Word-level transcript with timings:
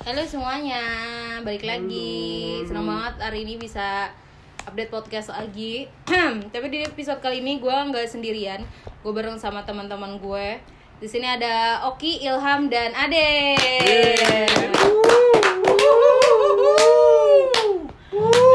Halo 0.00 0.24
semuanya, 0.24 0.80
balik 1.44 1.60
lagi. 1.60 2.64
Senang 2.64 2.88
banget 2.88 3.20
hari 3.20 3.44
ini 3.44 3.60
bisa 3.60 4.08
update 4.64 4.88
podcast 4.88 5.28
lagi. 5.28 5.92
Tapi 6.56 6.66
di 6.72 6.80
episode 6.80 7.20
kali 7.20 7.44
ini 7.44 7.60
gue 7.60 7.68
nggak 7.68 8.08
sendirian, 8.08 8.64
gue 9.04 9.12
bareng 9.12 9.36
sama 9.36 9.60
teman-teman 9.68 10.16
gue. 10.16 10.56
Di 11.00 11.08
sini 11.08 11.28
ada 11.28 11.84
Oki, 11.92 12.24
Ilham, 12.24 12.72
dan 12.72 12.96
Ade. 12.96 13.60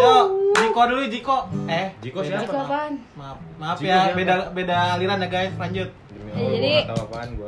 Yo, 0.02 0.16
Jiko 0.54 0.82
dulu 0.89 1.04
Jiko. 1.05 1.38
Eh, 1.70 1.86
Jiko 2.02 2.20
siapa? 2.25 2.41
Jiko 2.46 2.57
apaan? 2.57 2.93
Maaf, 3.14 3.38
maaf 3.62 3.77
Jiko 3.77 3.89
ya, 3.89 4.09
siapa? 4.09 4.18
beda 4.18 4.36
beda 4.50 4.77
aliran 4.98 5.21
ya 5.21 5.30
guys. 5.30 5.54
Lanjut. 5.62 5.89
Allah, 6.36 6.52
jadi-. 6.52 6.83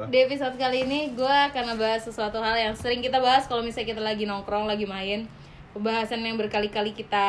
Di 0.08 0.18
episode 0.24 0.56
kali 0.56 0.88
ini 0.88 1.12
gue 1.12 1.36
akan 1.52 1.76
ngebahas 1.76 2.02
sesuatu 2.08 2.40
hal 2.40 2.56
yang 2.56 2.74
sering 2.74 3.04
kita 3.04 3.20
bahas 3.20 3.44
kalau 3.46 3.60
misalnya 3.60 3.92
kita 3.92 4.02
lagi 4.02 4.24
nongkrong, 4.24 4.66
lagi 4.66 4.88
main. 4.88 5.28
Pembahasan 5.76 6.24
yang 6.26 6.40
berkali-kali 6.40 6.96
kita 6.96 7.28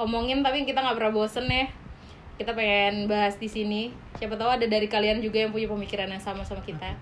omongin 0.00 0.42
tapi 0.42 0.64
kita 0.64 0.80
nggak 0.80 0.96
pernah 0.96 1.12
bosen 1.14 1.46
ya. 1.46 1.68
Kita 2.40 2.56
pengen 2.56 3.06
bahas 3.06 3.36
di 3.36 3.46
sini. 3.46 3.92
Siapa 4.16 4.34
tahu 4.34 4.48
ada 4.48 4.66
dari 4.66 4.88
kalian 4.88 5.20
juga 5.20 5.44
yang 5.44 5.52
punya 5.52 5.68
pemikiran 5.70 6.08
yang 6.10 6.22
sama 6.22 6.42
sama 6.42 6.64
kita. 6.64 6.96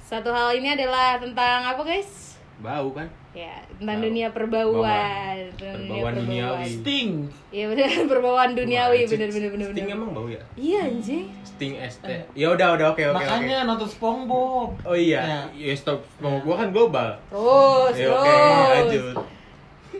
Satu 0.00 0.30
hal 0.30 0.54
ini 0.54 0.78
adalah 0.78 1.18
tentang 1.18 1.66
apa 1.66 1.82
guys? 1.82 2.38
Bau 2.62 2.94
kan? 2.94 3.10
Ya, 3.36 3.52
tentang 3.76 4.00
dunia 4.00 4.32
perbauan. 4.32 5.36
Tentang 5.60 5.76
Perbauan 5.84 6.12
duniawi. 6.16 6.64
Sting. 6.72 7.10
Iya 7.52 7.68
benar, 7.68 7.88
perbauan 8.16 8.50
duniawi 8.56 9.04
anjing. 9.04 9.12
bener 9.12 9.28
bener 9.28 9.68
Sting 9.68 9.84
bener. 9.84 9.92
emang 9.92 10.10
bau 10.10 10.24
ya? 10.26 10.40
Iya 10.56 10.78
anjing. 10.88 11.28
Sting 11.44 11.76
ST. 11.78 12.08
Ya 12.32 12.48
udah 12.48 12.72
udah 12.72 12.86
oke 12.90 13.02
oke 13.02 13.12
oke. 13.12 13.20
Makanya 13.22 13.68
nonton 13.68 13.84
SpongeBob. 13.84 14.72
Oh 14.82 14.96
iya, 14.96 15.44
ya 15.52 15.72
stop. 15.72 16.00
Mau 16.16 16.40
gua 16.40 16.56
kan 16.58 16.72
global. 16.72 17.12
Terus, 17.28 17.92
Ya 17.94 18.08
terus. 18.08 18.16
oke, 18.16 18.34
lanjut. 18.72 19.04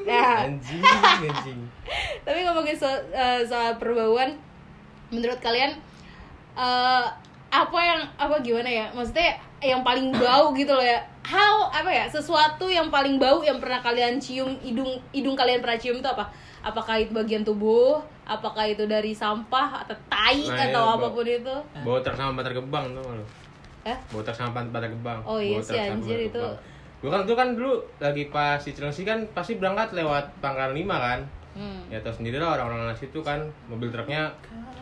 Ya, 0.07 0.47
Anjing, 0.47 0.81
anjing. 0.81 1.61
tapi 2.25 2.39
ngomongin 2.41 2.73
so- 2.73 3.05
eh, 3.11 3.43
soal 3.43 3.77
perbauan 3.77 4.33
menurut 5.09 5.39
kalian 5.39 5.77
eh, 6.55 7.07
apa 7.49 7.79
yang 7.79 8.01
apa 8.17 8.39
gimana 8.39 8.67
ya 8.67 8.87
maksudnya 8.91 9.35
yang 9.59 9.81
paling 9.83 10.11
bau 10.13 10.51
gitu 10.53 10.69
loh 10.69 10.83
ya 10.83 10.99
hal 11.27 11.57
apa 11.75 11.91
ya 11.91 12.07
sesuatu 12.07 12.71
yang 12.71 12.87
paling 12.87 13.19
bau 13.19 13.43
yang 13.43 13.59
pernah 13.59 13.83
kalian 13.83 14.23
cium 14.23 14.55
hidung 14.63 14.95
hidung 15.11 15.35
kalian 15.35 15.59
pernah 15.59 15.75
cium 15.75 15.99
itu 15.99 16.07
apa 16.07 16.31
apakah 16.63 17.03
itu 17.03 17.11
bagian 17.11 17.43
tubuh 17.43 17.99
apakah 18.27 18.67
itu 18.67 18.87
dari 18.87 19.11
sampah 19.11 19.87
atau 19.87 19.95
tai 20.07 20.43
Nah, 20.47 20.71
atau 20.71 20.83
iya, 20.83 20.97
apa 20.99 21.07
pun 21.15 21.27
itu 21.27 21.57
Bau 21.87 21.99
truk 22.03 22.19
sama 22.19 22.43
bantar 22.43 22.53
gebang 22.55 22.95
tuh 22.95 23.03
lu. 23.03 23.25
eh 23.87 23.99
Bau 24.11 24.23
truk 24.23 24.35
sama 24.35 24.51
bantar 24.51 24.83
gebang. 24.91 25.23
Oh 25.23 25.39
iya 25.39 25.63
Bau 25.63 25.67
sih, 25.67 25.79
anjir, 25.79 26.19
itu. 26.31 26.43
Gua 26.99 27.11
kan 27.15 27.23
tuh 27.23 27.39
kan 27.39 27.55
dulu 27.55 27.79
lagi 28.03 28.27
pas 28.35 28.59
di 28.59 28.75
Cilengsi 28.75 29.07
kan 29.07 29.23
pasti 29.31 29.55
berangkat 29.59 29.95
lewat 29.95 30.43
Pangkalan 30.43 30.75
5 30.75 30.91
kan. 30.91 31.21
hmm. 31.57 31.81
ya 31.89 31.99
tau 32.05 32.13
sendiri 32.13 32.37
lah 32.37 32.59
orang-orang 32.59 32.93
nasi 32.93 33.09
itu 33.09 33.25
kan 33.25 33.41
mobil 33.71 33.89
truknya 33.89 34.29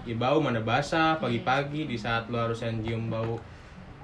ya 0.02 0.14
bau 0.18 0.42
mana 0.42 0.58
basah 0.58 1.14
pagi-pagi 1.22 1.86
di 1.86 1.94
saat 1.94 2.26
lu 2.26 2.34
harus 2.34 2.58
cium 2.58 3.06
bau 3.06 3.38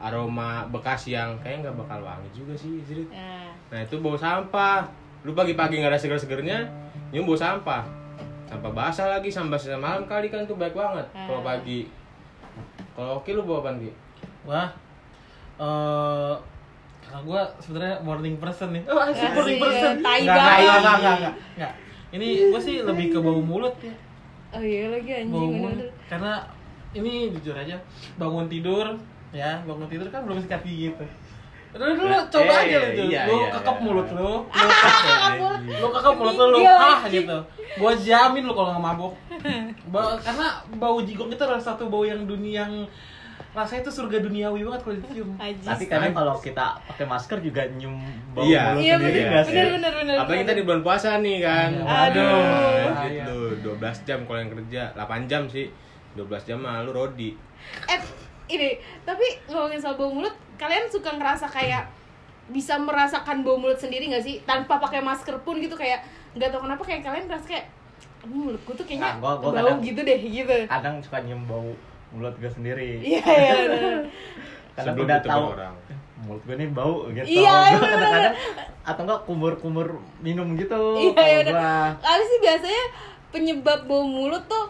aroma 0.00 0.64
bekas 0.66 1.06
yang 1.06 1.36
kayaknya 1.38 1.68
nggak 1.68 1.76
bakal 1.78 2.00
wangi 2.00 2.30
juga 2.32 2.56
sih 2.56 2.80
Zrit. 2.82 3.04
nah, 3.06 3.52
nah 3.68 3.78
itu 3.78 3.94
bau 3.96 4.16
sampah 4.16 4.88
lu 5.20 5.32
pagi-pagi 5.32 5.76
nggak 5.76 5.92
ada 5.92 6.00
seger-segernya 6.00 6.64
nyium 7.10 7.24
bau 7.24 7.36
sampah 7.36 7.84
sampah 8.44 8.72
basah 8.72 9.06
lagi 9.10 9.28
sampai 9.28 9.54
siang 9.54 9.78
malam 9.78 10.02
kali 10.04 10.26
kan 10.26 10.42
tuh 10.42 10.56
baik 10.56 10.72
banget 10.72 11.04
kalau 11.12 11.40
Ah. 11.40 11.54
pagi 11.54 11.84
kalau 12.90 13.18
oke 13.18 13.28
lu 13.28 13.42
bawa 13.42 13.60
apa 13.62 13.78
Ki? 13.78 13.90
Wah. 14.42 14.68
Eh 15.56 16.34
karena 17.00 17.20
gue 17.22 17.40
sebenarnya 17.58 17.96
morning 18.00 18.36
person 18.36 18.70
nih. 18.70 18.82
Oh, 18.84 18.98
asik 18.98 19.18
Asik, 19.20 19.30
morning 19.32 19.58
person. 19.58 19.92
tai 19.98 20.20
Nggak, 20.20 20.36
nggak, 20.36 20.44
banget. 20.44 20.60
nggak, 20.60 20.80
nggak, 20.80 20.96
nggak, 20.96 21.16
nggak, 21.16 21.34
nggak. 21.56 21.72
Ini 22.10 22.28
gue 22.50 22.60
sih 22.60 22.76
lebih 22.82 23.06
ke 23.08 23.18
bau 23.18 23.40
mulut 23.40 23.74
ya. 23.78 23.94
oh 24.50 24.58
iya 24.60 24.90
lagi 24.90 25.06
Bau 25.06 25.20
anjing 25.46 25.52
mulut. 25.54 25.78
bener-bener 25.78 25.88
Karena 26.08 26.32
ini 26.90 27.12
jujur 27.30 27.54
aja 27.54 27.76
bangun 28.16 28.46
tidur 28.46 28.86
ya 29.30 29.62
bangun 29.62 29.86
tidur 29.86 30.08
kan 30.08 30.20
belum 30.22 30.38
sikat 30.38 30.60
gigi 30.60 30.90
gitu. 30.90 31.04
Dulu 31.70 31.92
dulu 31.94 32.10
Nah, 32.10 32.26
coba 32.26 32.52
eh, 32.52 32.62
aja 32.66 32.76
lu 32.76 32.88
tuh. 32.92 33.06
iya, 33.06 33.22
lu 33.24 33.34
iya, 33.36 33.48
kekep 33.52 33.70
iya. 33.72 33.84
mulut 33.84 34.08
lu. 34.10 34.32
mulut. 35.40 35.60
lu 35.72 35.86
kakak 35.88 36.12
mulut 36.12 36.34
lu, 36.34 36.44
lu 36.48 36.58
Gila, 36.58 36.74
hah 36.76 36.98
anjing. 37.00 37.14
gitu 37.22 37.38
gua 37.72 37.92
jamin 37.94 38.42
lu 38.42 38.52
kalau 38.52 38.70
nggak 38.72 38.84
mabuk 38.84 39.12
Ba- 39.92 40.18
karena 40.18 40.46
bau 40.74 40.98
jigong 40.98 41.28
itu 41.28 41.38
adalah 41.38 41.62
satu 41.62 41.86
bau 41.86 42.02
yang 42.02 42.26
dunia 42.26 42.66
yang 42.66 42.72
rasanya 43.50 43.82
itu 43.82 43.92
surga 43.92 44.18
duniawi 44.20 44.62
banget 44.62 44.80
kalau 44.80 44.96
dicium. 44.96 45.30
Tapi 45.38 45.84
kadang 45.84 46.10
kalau 46.12 46.34
kita 46.36 46.66
pakai 46.84 47.02
masker 47.04 47.38
juga 47.40 47.62
nyium 47.68 47.98
bau 48.30 48.42
Iya. 48.42 48.62
mulut 48.68 48.78
Iya 48.80 48.94
sendiri 48.96 49.10
bener, 49.16 49.26
nggak 49.28 49.44
sih? 49.44 49.52
bener 49.52 49.66
bener 49.72 49.92
bener. 49.96 50.16
apalagi 50.18 50.40
kita 50.40 50.52
di 50.52 50.62
bulan 50.62 50.82
puasa 50.82 51.08
nih 51.18 51.36
kan 51.40 51.70
Iya. 51.72 51.94
Aduh. 52.04 52.86
Zrit, 52.96 53.22
lu 53.24 53.38
12 53.72 53.78
jam 54.02 54.18
kalau 54.22 54.38
yang 54.38 54.50
kerja 54.50 54.82
8 54.92 55.26
jam 55.26 55.42
sih 55.46 55.66
12 56.12 56.26
jam 56.44 56.58
mah 56.58 56.82
lu 56.82 56.90
rodi 56.90 57.30
Eh, 57.86 57.98
ini 58.50 58.70
tapi 59.02 59.22
ngomongin 59.46 59.78
soal 59.78 59.94
bau 59.94 60.10
mulut, 60.10 60.30
kalian 60.56 60.86
suka 60.86 61.10
ngerasa 61.10 61.46
kayak 61.46 61.86
bisa 62.48 62.74
merasakan 62.76 63.40
bau 63.40 63.54
mulut 63.54 63.76
sendiri 63.76 64.06
gak 64.08 64.20
sih 64.20 64.42
tanpa 64.42 64.76
pakai 64.76 64.98
masker 65.00 65.38
pun 65.40 65.56
gitu 65.56 65.72
kayak 65.72 66.02
nggak 66.32 66.48
tahu 66.48 66.62
kenapa 66.62 66.82
kayak 66.82 67.00
kalian 67.00 67.24
ngerasa 67.24 67.46
kayak 67.48 67.66
"Aduh, 68.20 68.36
mulutku 68.50 68.72
tuh 68.72 68.84
kayaknya 68.84 69.06
Nah, 69.08 69.16
gua- 69.16 69.38
gua 69.38 69.48
bau 69.48 69.56
kadang- 69.56 69.80
gitu 69.80 70.00
deh 70.00 70.18
gitu. 70.20 70.56
Kadang 70.66 70.94
suka 71.00 71.18
nyium 71.20 71.42
bau 71.44 71.70
mulut 72.10 72.34
gue 72.36 72.50
sendiri. 72.50 72.98
Iya 73.00 73.22
iya. 73.40 73.54
Kadang 74.72 74.92
Sebelum 74.92 75.06
udah 75.06 75.20
tahu 75.22 75.44
orang. 75.52 75.74
mulut 76.20 76.42
gue 76.44 76.54
nih 76.54 76.68
bau 76.68 76.94
gitu. 77.08 77.24
Iya, 77.24 77.54
iya, 77.66 77.78
Kadang-kadang 77.80 78.34
atau 78.82 79.02
enggak 79.04 79.20
kumur-kumur 79.24 79.88
minum 80.18 80.52
gitu. 80.54 80.82
Iya 81.08 81.24
iya. 81.44 81.70
Tapi 81.96 82.22
sih 82.24 82.38
biasanya 82.40 82.84
penyebab 83.30 83.80
bau 83.84 84.04
mulut 84.04 84.42
tuh 84.44 84.68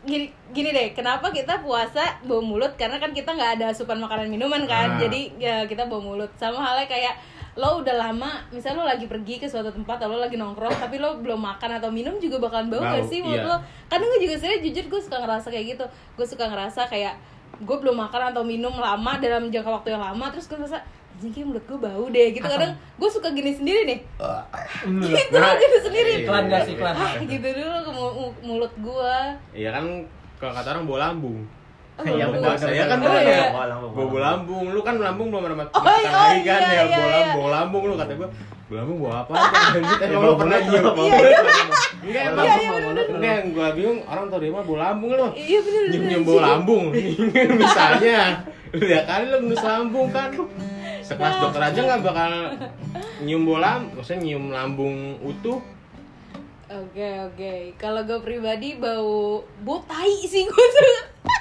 gini 0.00 0.32
gini 0.56 0.72
deh 0.72 0.96
kenapa 0.96 1.28
kita 1.28 1.60
puasa 1.60 2.16
bau 2.24 2.40
mulut 2.40 2.72
karena 2.80 2.96
kan 2.96 3.12
kita 3.12 3.36
nggak 3.36 3.60
ada 3.60 3.64
asupan 3.68 4.00
makanan 4.00 4.32
minuman 4.32 4.64
kan 4.64 4.96
Ah. 4.96 4.98
jadi 4.98 5.20
ya 5.36 5.56
kita 5.68 5.84
bau 5.92 6.00
mulut 6.00 6.32
sama 6.40 6.56
halnya 6.56 6.88
kayak 6.88 7.20
lo 7.58 7.84
udah 7.84 7.92
lama 8.08 8.40
misalnya 8.48 8.80
lo 8.80 8.86
lagi 8.88 9.04
pergi 9.04 9.36
ke 9.36 9.44
suatu 9.44 9.68
tempat 9.68 10.00
atau 10.00 10.16
lo 10.16 10.22
lagi 10.22 10.40
nongkrong 10.40 10.72
tapi 10.80 10.96
lo 10.96 11.20
belum 11.20 11.36
makan 11.36 11.76
atau 11.82 11.92
minum 11.92 12.16
juga 12.16 12.40
bakalan 12.40 12.72
bau, 12.72 12.80
Bau, 12.80 12.96
gak 12.96 13.12
sih 13.12 13.20
mulut 13.20 13.44
iya. 13.44 13.50
lo 13.52 13.56
kadang 13.92 14.08
gue 14.08 14.20
juga 14.24 14.34
sebenarnya 14.40 14.60
jujur 14.70 14.84
gue 14.88 15.00
suka 15.04 15.16
ngerasa 15.20 15.46
kayak 15.52 15.66
gitu 15.76 15.84
gue 16.16 16.26
suka 16.26 16.44
ngerasa 16.48 16.80
kayak 16.88 17.14
gue 17.52 17.76
belum 17.76 17.96
makan 17.98 18.30
atau 18.30 18.42
minum 18.42 18.72
lama 18.72 19.12
dalam 19.16 19.48
jangka 19.48 19.70
waktu 19.72 19.88
yang 19.90 20.02
lama 20.02 20.24
terus 20.28 20.46
gue 20.46 20.56
ngerasa 20.56 20.78
anjing 21.12 21.30
kayak 21.30 21.46
mulut 21.46 21.64
gue 21.64 21.78
bau 21.78 22.04
deh 22.06 22.26
gitu. 22.30 22.42
Kadang 22.42 22.72
gue 22.72 23.08
suka 23.08 23.28
gini 23.30 23.50
sendiri 23.50 23.80
nih. 23.84 23.98
Gitu 25.02 25.36
Nah, 25.36 25.52
gitu 25.54 25.76
sendiri. 25.82 26.10
Iya. 26.14 26.24
iklan 26.24 26.44
gak 26.46 26.62
sih 26.64 26.74
iklan? 26.74 26.94
Ah 26.94 27.12
gitu 27.18 27.46
dulu 27.46 27.76
ke 27.78 27.90
mu- 27.90 28.14
mu- 28.16 28.38
mulut 28.42 28.72
gua. 28.78 29.36
Iya 29.50 29.70
kan 29.70 29.84
kalau 30.36 30.52
kata 30.54 30.68
orang 30.70 30.84
bau 30.84 30.96
lambung. 30.96 31.38
Oh, 32.00 32.08
Iya 32.10 32.24
bau 32.24 32.32
benar. 32.32 32.48
Bahasa 32.48 32.64
mulut. 32.64 32.76
ya 32.76 32.84
kan 32.86 32.98
Oh, 32.98 33.12
iya. 33.12 33.20
ya. 33.30 33.46
Bau 33.50 33.66
lambung, 33.66 33.92
Bau 33.92 34.06
bau 34.06 34.20
lambung. 34.20 34.64
Lu 34.70 34.80
kan 34.80 34.94
lambung 34.96 35.26
belum 35.28 35.52
mati 35.54 35.72
Oh, 35.72 35.84
iya, 35.92 36.10
lagi 36.10 36.40
kan 36.42 36.60
iya, 36.60 36.68
ya. 36.68 36.82
iya, 36.82 36.84
Bau 36.88 37.00
iya. 37.00 37.12
lambung, 37.12 37.36
bau 37.36 37.50
lambung 37.50 37.82
lu 37.84 37.94
kata 37.94 38.12
gua. 38.14 38.28
Bau 38.66 38.76
lambung 38.76 38.98
bau 38.98 39.12
apa? 39.12 39.32
Emang 40.00 40.22
lu 40.22 40.34
pernah 40.36 40.58
Iya, 40.58 40.80
mulut. 40.80 40.94
Enggak 42.00 42.22
emang. 42.26 42.44
Iya. 42.46 43.02
Enggak 43.10 43.32
yang 43.36 43.48
gua 43.50 43.68
bingung 43.70 43.98
orang 44.04 44.24
tau 44.26 44.38
dia 44.38 44.50
mah 44.50 44.62
bau 44.62 44.76
lambung 44.76 45.10
lu. 45.10 45.26
iya 45.34 45.58
bener 45.60 45.82
Nyium 46.00 46.22
bau 46.22 46.38
lambung. 46.38 46.84
Misalnya 47.54 48.20
ya 48.72 48.98
kali 49.02 49.24
lu 49.26 49.36
ngendus 49.40 49.60
lambung 49.60 50.08
kan. 50.08 50.30
Sekelas 51.00 51.34
dokter 51.38 51.62
aja 51.64 51.80
nggak 51.82 52.00
bakal 52.02 52.32
nyium 53.20 53.42
lambung, 53.50 53.92
maksudnya 53.94 54.22
nyium 54.22 54.44
lambung 54.48 54.96
utuh. 55.20 55.58
oke 56.70 57.02
oke 57.26 57.52
kalau 57.74 58.06
gue 58.06 58.22
pribadi 58.22 58.78
bau 58.78 59.42
bau 59.66 59.82
tai 59.82 60.22
sih 60.22 60.46
gue 60.46 60.54
tuh 60.70 60.86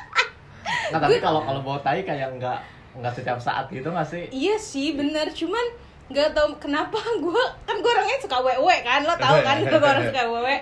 Nah, 0.90 1.00
tapi 1.00 1.18
kalau 1.22 1.42
kalau 1.46 1.62
bau 1.62 1.80
tai 1.82 2.02
kayak 2.02 2.34
enggak 2.34 2.60
enggak 2.98 3.14
setiap 3.14 3.38
saat 3.38 3.70
gitu 3.70 3.90
nggak 3.90 4.08
sih? 4.08 4.26
iya 4.34 4.58
sih 4.58 4.98
bener 4.98 5.30
cuman 5.30 5.66
nggak 6.10 6.34
tahu 6.34 6.58
kenapa 6.58 6.98
gue 7.24 7.44
kan 7.70 7.76
gue 7.78 7.92
orangnya 7.94 8.18
suka 8.18 8.38
wewe 8.42 8.76
kan 8.82 9.06
lo 9.06 9.14
tau 9.16 9.38
kan 9.46 9.62
gue 9.70 9.78
orang 9.78 10.06
suka 10.10 10.24
wewe 10.26 10.56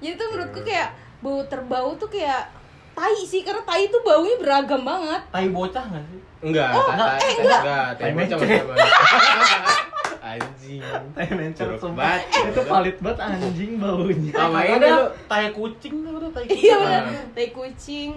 jadi 0.00 0.14
tuh 0.16 0.26
menurutku 0.32 0.60
kayak 0.64 0.96
bau 1.20 1.40
terbau 1.48 1.92
tuh 1.96 2.08
kayak 2.08 2.48
tai 2.94 3.18
sih 3.20 3.42
karena 3.42 3.62
tai 3.62 3.86
tuh 3.86 4.00
baunya 4.00 4.38
beragam 4.38 4.80
banget 4.80 5.22
tai 5.28 5.46
bocah 5.48 5.84
gak 5.84 6.04
sih 6.06 6.20
Enggak, 6.40 6.70
Oh, 6.70 6.84
ta- 6.84 6.92
eh, 6.92 7.00
ta- 7.16 7.40
enggak. 7.40 7.60
enggak, 7.62 7.86
tai 7.90 8.02
Tai 8.04 8.12
bocah 8.12 8.36
Anjing. 10.24 10.80
Tai 11.12 11.28
mencret 11.30 11.68
Jeruk 11.68 11.78
sumpah. 11.78 12.16
banget. 12.16 12.48
Itu 12.48 12.60
valid 12.64 12.96
banget 12.98 13.18
anjing 13.22 13.72
baunya. 13.76 14.32
Sama 14.32 14.58
ini 14.62 14.86
lu 14.88 15.04
tai 15.24 15.46
kucing 15.50 15.94
tuh 16.00 16.32
tai 16.32 16.44
kucing 16.44 16.58
iya 16.58 16.74
bener 16.76 17.02
Ah. 17.04 17.24
tai 17.30 17.48
kucing 17.50 18.08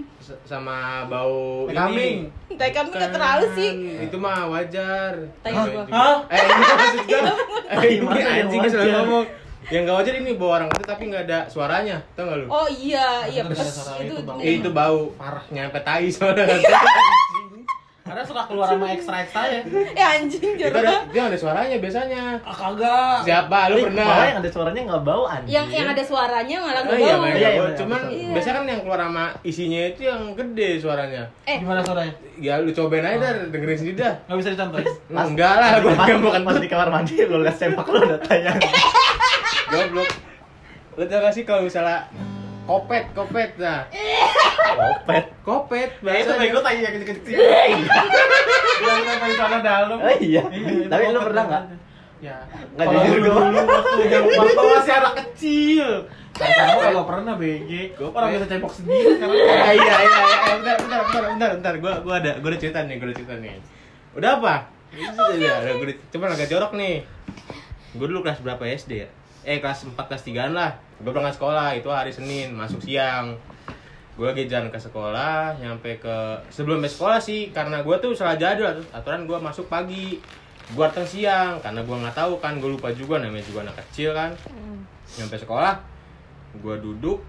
sama 0.43 0.77
bau 1.05 1.67
Tai 1.67 1.75
kambing 1.77 2.17
tai 2.55 2.71
kambing 2.71 2.95
nggak 2.95 3.11
terlalu 3.11 3.45
sih 3.53 3.69
Itu 4.01 4.17
mah 4.17 4.47
wajar. 4.49 5.13
Tai. 5.39 5.51
Hah? 5.51 6.15
Eh, 6.25 6.41
ini 6.41 6.63
maksud 6.63 7.01
gua. 7.05 7.21
Eh, 7.67 7.89
yang 7.91 8.07
anjing 8.39 8.59
selalu 8.65 8.91
ngomong. 8.93 9.25
Yang 9.67 9.81
gak 9.83 9.95
wajar 9.99 10.13
ini 10.15 10.31
bau 10.33 10.49
orang 10.49 10.71
itu 10.71 10.85
tapi 10.87 11.03
nggak 11.11 11.23
ada 11.27 11.39
suaranya, 11.51 11.99
tau 12.15 12.23
gak 12.23 12.37
lu? 12.39 12.45
oh 12.47 12.67
iya 12.71 13.27
iya 13.27 13.43
Itu 13.43 13.51
pes, 13.51 13.67
suara 13.67 13.99
itu, 13.99 14.15
itu, 14.15 14.23
Bang. 14.23 14.37
Eh, 14.39 14.53
itu 14.57 14.69
bau 14.71 15.11
Parah. 15.13 15.43
nyampe 15.51 15.79
tai 15.83 16.07
soalnya. 16.07 16.47
Kadang 18.07 18.23
suka 18.23 18.47
keluar 18.47 18.71
sama 18.71 18.87
ekstra 18.87 19.19
ekstra 19.19 19.43
ya. 19.51 19.59
Eh 19.91 19.99
anjing 19.99 20.39
Itu 20.55 20.63
ada, 20.63 20.79
jorok. 20.79 21.01
dia 21.11 21.23
ada 21.27 21.35
suaranya 21.35 21.75
biasanya. 21.75 22.39
Ah, 22.39 22.55
kagak. 22.55 23.19
Siapa? 23.27 23.59
Lu 23.67 23.75
Tapi 23.75 23.83
pernah? 23.91 24.05
malah 24.07 24.27
yang 24.31 24.39
ada 24.39 24.47
suaranya 24.47 24.81
nggak 24.87 25.03
bau 25.03 25.23
anjing. 25.27 25.51
Yang 25.51 25.67
yang 25.75 25.87
ada 25.91 26.03
suaranya 26.07 26.57
malah 26.63 26.81
gak 26.87 26.95
iya, 26.95 27.11
bau. 27.11 27.25
Iya, 27.27 27.35
iya, 27.35 27.49
bau. 27.51 27.67
iya, 27.67 27.75
Cuman 27.75 27.99
betul. 28.07 28.31
biasanya 28.31 28.55
kan 28.55 28.63
yang 28.63 28.79
keluar 28.79 28.99
sama 29.03 29.25
isinya 29.43 29.81
itu 29.83 30.01
yang 30.07 30.21
gede 30.31 30.69
suaranya. 30.79 31.23
Eh, 31.43 31.57
Gimana 31.59 31.79
suaranya? 31.83 32.13
Ya 32.39 32.53
lu 32.63 32.71
cobain 32.71 33.03
aja 33.03 33.17
dah, 33.19 33.31
dengerin 33.51 33.75
sendiri 33.75 33.97
dah. 33.99 34.13
Nggak 34.23 34.37
bisa 34.39 34.49
dicontohin. 34.55 34.87
Enggak 35.11 35.53
lah, 35.59 35.69
kan 35.83 36.17
bukan 36.23 36.41
pas 36.47 36.55
di 36.55 36.69
kamar 36.71 36.87
mandi 36.87 37.13
lu 37.19 37.43
lihat 37.43 37.57
sempak 37.59 37.85
lu 37.91 38.07
udah 38.07 38.19
tayang. 38.23 38.55
Goblok. 39.67 40.09
Lu 40.93 41.03
tau 41.03 41.19
gak 41.19 41.31
sih 41.31 41.43
kalau 41.43 41.61
misalnya 41.61 42.09
kopet, 42.63 43.05
kopet 43.13 43.51
nah. 43.55 43.85
Kopet. 44.67 45.25
Kopet, 45.41 45.91
Nah, 46.01 46.13
itu 46.13 46.27
bahasanya. 46.27 46.41
bego 46.43 46.59
tanya 46.59 46.79
yang 46.81 46.93
kecil-kecil. 46.95 47.37
Iya. 47.37 47.95
Bilang 48.77 49.05
apa 49.07 49.25
itu 49.25 49.59
dalam. 49.63 49.97
Oh 49.97 50.15
iya. 50.17 50.43
itu 50.45 50.85
Tapi 50.85 51.03
lu 51.07 51.21
pernah 51.21 51.43
nggak? 51.45 51.63
Ya. 52.17 52.35
Nggak 52.75 52.85
jujur 52.89 53.15
dulu 53.15 53.29
doang. 53.29 53.47
dulu 53.53 53.65
waktu 54.27 54.33
waktu 54.35 54.65
masih 54.73 54.93
anak 54.95 55.13
kecil. 55.17 55.87
Kamu 56.37 56.77
kalau 56.83 57.03
pernah 57.03 57.33
BG, 57.33 57.71
Gua 57.93 58.07
orang 58.07 58.29
pernah. 58.29 58.29
bisa 58.35 58.45
cebok 58.47 58.69
sendiri 58.71 59.09
sekarang. 59.11 59.33
Ah, 59.33 59.73
iya 59.73 59.93
iya 59.97 60.21
iya 60.21 60.37
Eh, 60.37 60.55
bentar 60.55 60.75
bentar 60.77 60.99
bentar 61.01 61.23
bentar 61.25 61.49
bentar 61.55 61.73
gua 61.77 61.93
gua 61.99 62.15
ada 62.19 62.31
gua 62.37 62.49
ada 62.49 62.59
cerita 62.59 62.79
nih 62.83 62.95
gua 62.95 63.07
ada 63.07 63.15
cerita 63.15 63.33
nih 63.35 63.51
udah 64.13 64.31
apa 64.35 64.55
Udah, 64.87 65.55
udah, 65.57 65.95
cuman 66.07 66.29
agak 66.31 66.47
jorok 66.47 66.71
nih 66.73 66.95
gua 67.93 68.05
dulu 68.05 68.19
kelas 68.21 68.39
berapa 68.39 68.63
SD 68.67 68.91
ya 68.97 69.09
eh 69.47 69.63
kelas 69.63 69.87
4 69.87 69.95
kelas 69.95 70.23
3 70.27 70.51
lah. 70.51 70.75
Gua 70.99 71.15
berangkat 71.15 71.39
sekolah 71.39 71.71
itu 71.71 71.87
hari 71.87 72.11
Senin 72.11 72.51
masuk 72.51 72.83
siang. 72.83 73.31
Gua 74.19 74.35
lagi 74.35 74.51
jalan 74.51 74.67
ke 74.67 74.75
sekolah 74.75 75.55
nyampe 75.63 76.03
ke 76.03 76.15
sebelum 76.51 76.83
ke 76.83 76.89
sekolah 76.91 77.15
sih 77.23 77.55
karena 77.55 77.79
gua 77.79 77.95
tuh 78.03 78.11
salah 78.11 78.35
jadwal. 78.35 78.75
Aturan 78.91 79.23
gua 79.23 79.39
masuk 79.39 79.71
pagi 79.71 80.19
gua 80.75 80.91
datang 80.91 81.07
siang. 81.07 81.63
Karena 81.63 81.79
gua 81.87 82.03
nggak 82.03 82.19
tahu 82.19 82.43
kan 82.43 82.59
gua 82.59 82.75
lupa 82.75 82.91
juga 82.91 83.23
namanya 83.23 83.47
juga 83.47 83.63
anak 83.63 83.79
kecil 83.87 84.11
kan. 84.11 84.35
Nyampe 85.15 85.39
sekolah 85.39 85.79
gua 86.59 86.75
duduk 86.75 87.23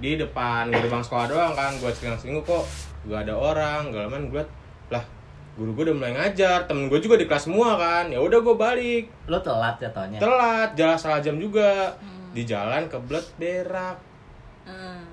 di 0.00 0.16
depan 0.16 0.72
gerbang 0.72 1.04
sekolah 1.04 1.26
doang 1.28 1.52
kan. 1.52 1.76
Gua 1.76 1.92
senggang-senggung 1.92 2.40
kok 2.48 2.64
gak 3.04 3.28
ada 3.28 3.36
orang 3.36 3.92
gak 3.92 4.08
lama 4.08 4.16
gue 4.32 4.44
lah 4.88 5.04
guru 5.54 5.70
gue 5.72 5.84
udah 5.84 5.96
mulai 5.96 6.12
ngajar 6.12 6.64
temen 6.64 6.86
gue 6.86 6.98
juga 6.98 7.14
di 7.14 7.24
kelas 7.24 7.44
semua 7.44 7.74
kan 7.74 8.06
ya 8.06 8.18
udah 8.18 8.38
gue 8.38 8.56
balik 8.56 9.04
Lu 9.24 9.38
telat 9.38 9.78
jatuhnya. 9.78 10.18
telat 10.18 10.70
jalan 10.72 10.96
salah 10.96 11.18
jam 11.18 11.36
juga 11.36 11.94
di 12.30 12.42
jalan 12.42 12.86
kebelet 12.86 13.22
berak. 13.36 13.94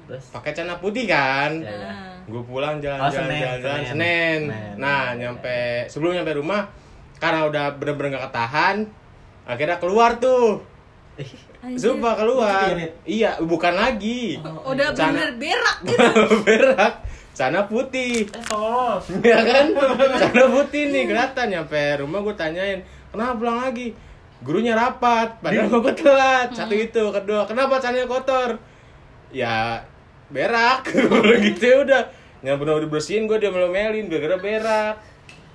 Terus 0.03 0.25
pakai 0.29 0.51
celana 0.51 0.75
putih 0.75 1.05
kan 1.05 1.51
Ya, 1.55 1.69
ya. 1.69 1.85
Ah. 1.85 2.17
gue 2.23 2.41
pulang 2.41 2.75
Oh, 2.75 2.81
jalan-jalan 2.81 3.11
Senin, 3.27 3.41
jalan-jalan. 3.43 3.81
Senin. 3.83 4.39
Senin. 4.47 4.73
nah 4.75 5.05
nyampe 5.13 5.57
sebelum 5.85 6.15
nyampe 6.15 6.33
rumah 6.33 6.65
karena 7.15 7.45
udah 7.45 7.65
bener-bener 7.75 8.15
gak 8.15 8.25
ketahan 8.27 8.77
akhirnya 9.43 9.77
keluar 9.77 10.17
tuh. 10.17 10.63
Sumpah 11.71 12.17
keluar. 12.17 12.73
Iya, 13.03 13.37
bukan 13.39 13.73
lagi. 13.75 14.41
Udah 14.41 14.89
Celana- 14.89 15.13
bener 15.13 15.31
berak 15.37 15.77
gitu. 15.85 16.09
berak 16.41 16.93
sana 17.31 17.63
putih. 17.65 18.27
Eh, 18.27 18.43
solos. 18.45 19.07
ya 19.23 19.39
kan? 19.41 19.71
Sana 20.19 20.45
putih 20.51 20.91
nih 20.91 21.07
kelihatan 21.07 21.47
nyampe 21.47 22.03
rumah 22.03 22.19
gue 22.21 22.35
tanyain 22.35 22.79
kenapa 23.09 23.39
pulang 23.39 23.59
lagi? 23.63 23.95
Gurunya 24.41 24.73
rapat 24.73 25.37
padahal 25.39 25.69
gue 25.69 25.93
telat 25.95 26.49
satu 26.51 26.73
itu 26.73 27.03
kedua 27.13 27.45
kenapa 27.45 27.77
celana 27.79 28.09
kotor? 28.09 28.57
Ya 29.31 29.85
berak. 30.27 30.87
Gitu 31.45 31.63
ya 31.63 31.77
udah. 31.87 32.03
Yang 32.41 32.57
benar 32.57 32.73
udah 32.81 32.89
bersihin 32.89 33.29
gue 33.29 33.37
dia 33.37 33.53
melomelin 33.53 34.09
gara-gara 34.09 34.37
berak. 34.41 34.95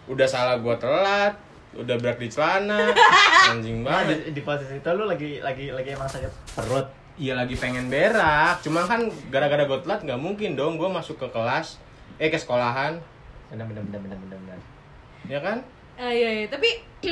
Udah 0.06 0.26
salah 0.30 0.56
gue 0.62 0.74
telat 0.78 1.34
udah 1.76 1.96
berak 2.00 2.16
di 2.16 2.28
celana. 2.32 2.88
Anjing 3.52 3.84
Nah, 3.84 4.00
banget. 4.00 4.32
Di, 4.32 4.40
di 4.40 4.40
posisi 4.40 4.80
itu 4.80 4.90
lu 4.96 5.04
lagi 5.04 5.44
lagi 5.44 5.68
lagi 5.70 5.92
emang 5.92 6.08
sakit 6.08 6.56
perut. 6.56 6.86
Iya 7.16 7.32
lagi 7.32 7.56
pengen 7.56 7.88
berak, 7.88 8.60
cuma 8.60 8.84
kan 8.84 9.00
gara-gara 9.32 9.64
gue 9.64 9.78
telat 9.80 10.04
nggak 10.04 10.20
mungkin 10.20 10.52
dong 10.52 10.76
gue 10.76 10.84
masuk 10.84 11.16
ke 11.16 11.28
kelas, 11.30 11.80
eh 12.16 12.28
ke 12.28 12.36
sekolahan, 12.36 13.00
Bener 13.48 13.64
bener 13.64 13.80
bener 13.82 14.00
bener 14.02 14.18
bener. 14.20 14.38
bener. 14.38 14.60
ya 15.26 15.40
kan? 15.40 15.58
Ah, 15.96 16.12
iya, 16.12 16.28
iya. 16.34 16.46
tapi 16.46 16.68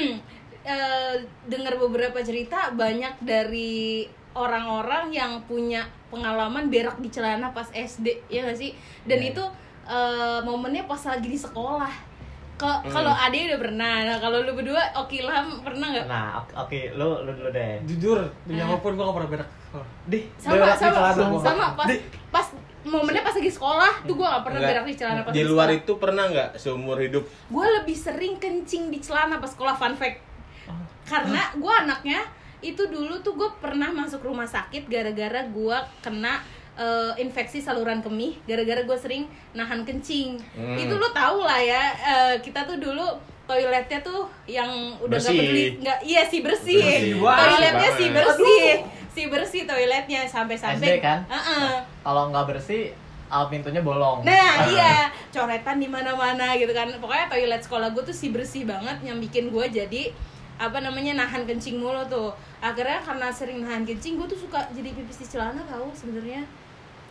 eh, 0.62 1.14
dengar 1.46 1.80
beberapa 1.80 2.20
cerita 2.20 2.68
banyak 2.70 3.16
dari 3.20 4.04
orang-orang 4.34 5.08
yang 5.08 5.40
punya 5.42 5.80
pengalaman 6.10 6.68
berak 6.68 7.00
di 7.00 7.08
celana 7.08 7.48
pas 7.50 7.72
SD 7.72 8.28
ya 8.28 8.44
nggak 8.44 8.58
sih 8.58 8.76
dan 9.04 9.18
Iya. 9.18 9.30
itu 9.32 9.44
eh, 9.84 10.40
momennya 10.42 10.84
pas 10.84 11.00
lagi 11.00 11.28
di 11.28 11.38
sekolah 11.38 11.92
Hmm. 12.80 12.90
kalau 12.90 13.10
Ade 13.10 13.38
udah 13.46 13.60
pernah 13.60 13.94
nah 14.02 14.16
kalau 14.16 14.38
lu 14.40 14.52
berdua 14.52 14.82
Oki 14.96 15.20
Ilham 15.20 15.46
pernah 15.60 15.86
nggak 15.88 16.06
Nah, 16.06 16.28
oke, 16.38 16.52
oke, 16.56 16.80
lu 16.92 17.08
lu 17.22 17.30
dulu 17.32 17.50
deh. 17.50 17.80
Jujur, 17.84 18.18
demi 18.44 18.58
apa 18.58 18.76
pun 18.76 18.92
gua 18.92 19.04
gak 19.06 19.16
pernah 19.16 19.30
berak. 19.32 19.48
Di 20.04 20.18
sama 20.36 20.52
Berak 20.56 20.66
di 20.68 20.80
sama 20.80 20.94
celana 20.94 21.14
sama, 21.14 21.30
gua. 21.30 21.42
sama, 21.42 21.64
pas 21.74 21.88
pas 22.30 22.46
momennya 22.84 23.22
pas 23.22 23.34
lagi 23.34 23.48
sekolah 23.48 23.92
tuh 24.02 24.14
gue 24.14 24.26
gak 24.26 24.44
pernah 24.44 24.60
Nggak. 24.60 24.70
berak 24.72 24.84
di 24.84 24.94
celana 24.94 25.20
pas 25.20 25.32
Di 25.32 25.42
luar 25.42 25.66
sekolah. 25.66 25.80
itu 25.80 25.92
pernah 25.96 26.24
nggak 26.28 26.50
seumur 26.54 26.96
hidup? 26.98 27.24
gue 27.24 27.66
lebih 27.74 27.96
sering 27.96 28.34
kencing 28.36 28.88
di 28.88 28.98
celana 28.98 29.36
pas 29.36 29.48
sekolah 29.48 29.74
fun 29.74 29.94
fact 29.94 30.20
karena 31.04 31.52
gue 31.54 31.72
anaknya 31.74 32.20
itu 32.60 32.80
dulu 32.86 33.20
tuh 33.20 33.34
gue 33.34 33.50
pernah 33.58 33.90
masuk 33.90 34.20
rumah 34.22 34.46
sakit 34.46 34.86
gara-gara 34.86 35.44
gue 35.44 35.76
kena 36.00 36.40
eh, 36.74 37.12
infeksi 37.16 37.58
saluran 37.58 37.98
kemih 37.98 38.34
gara-gara 38.44 38.82
gue 38.82 38.98
sering 38.98 39.24
nahan 39.52 39.82
kencing 39.82 40.36
Hmm. 40.52 40.74
itu 40.74 40.92
lo 40.92 41.08
tau 41.10 41.40
lah 41.40 41.58
ya 41.58 41.82
eh, 41.94 42.34
kita 42.38 42.64
tuh 42.64 42.76
dulu 42.76 43.06
toiletnya 43.44 44.00
tuh 44.00 44.24
yang 44.44 44.66
udah 44.98 45.14
nggak 45.14 45.20
Bersih. 45.20 45.38
peduli 45.38 45.64
nggak 45.78 45.98
iya 46.02 46.22
sih 46.24 46.40
bersih, 46.40 46.80
Bersih. 46.80 47.20
Wah, 47.20 47.36
toiletnya 47.38 47.90
sih 47.92 48.08
bersih 48.10 48.66
si 49.10 49.22
bersih 49.28 49.62
toiletnya 49.62 50.26
sampai-sampai 50.26 50.98
kan? 50.98 51.22
Heeh. 51.24 51.78
kalau 52.02 52.32
nggak 52.32 52.50
bersih, 52.50 52.90
al 53.28 53.46
pintunya 53.46 53.78
bolong. 53.78 54.22
Nah 54.22 54.50
iya, 54.72 55.06
coretan 55.28 55.76
di 55.76 55.86
mana-mana 55.86 56.54
gitu 56.54 56.70
kan. 56.70 56.90
Pokoknya 56.98 57.28
toilet 57.28 57.60
sekolah 57.60 57.92
gue 57.92 58.02
tuh 58.02 58.10
sih 58.12 58.28
bersih 58.28 58.64
banget 58.64 58.98
yang 59.02 59.20
bikin 59.20 59.48
gue 59.48 59.64
jadi 59.68 60.10
apa 60.56 60.78
namanya 60.78 61.14
nahan 61.16 61.44
kencing 61.44 61.78
mulu 61.78 62.02
tuh. 62.06 62.32
Akhirnya 62.58 62.98
karena 62.98 63.28
sering 63.28 63.60
nahan 63.60 63.82
kencing, 63.82 64.16
gue 64.16 64.26
tuh 64.26 64.40
suka 64.40 64.58
jadi 64.70 64.90
pipis 64.90 65.20
di 65.20 65.26
celana 65.28 65.62
tau 65.64 65.86
sebenarnya. 65.92 66.42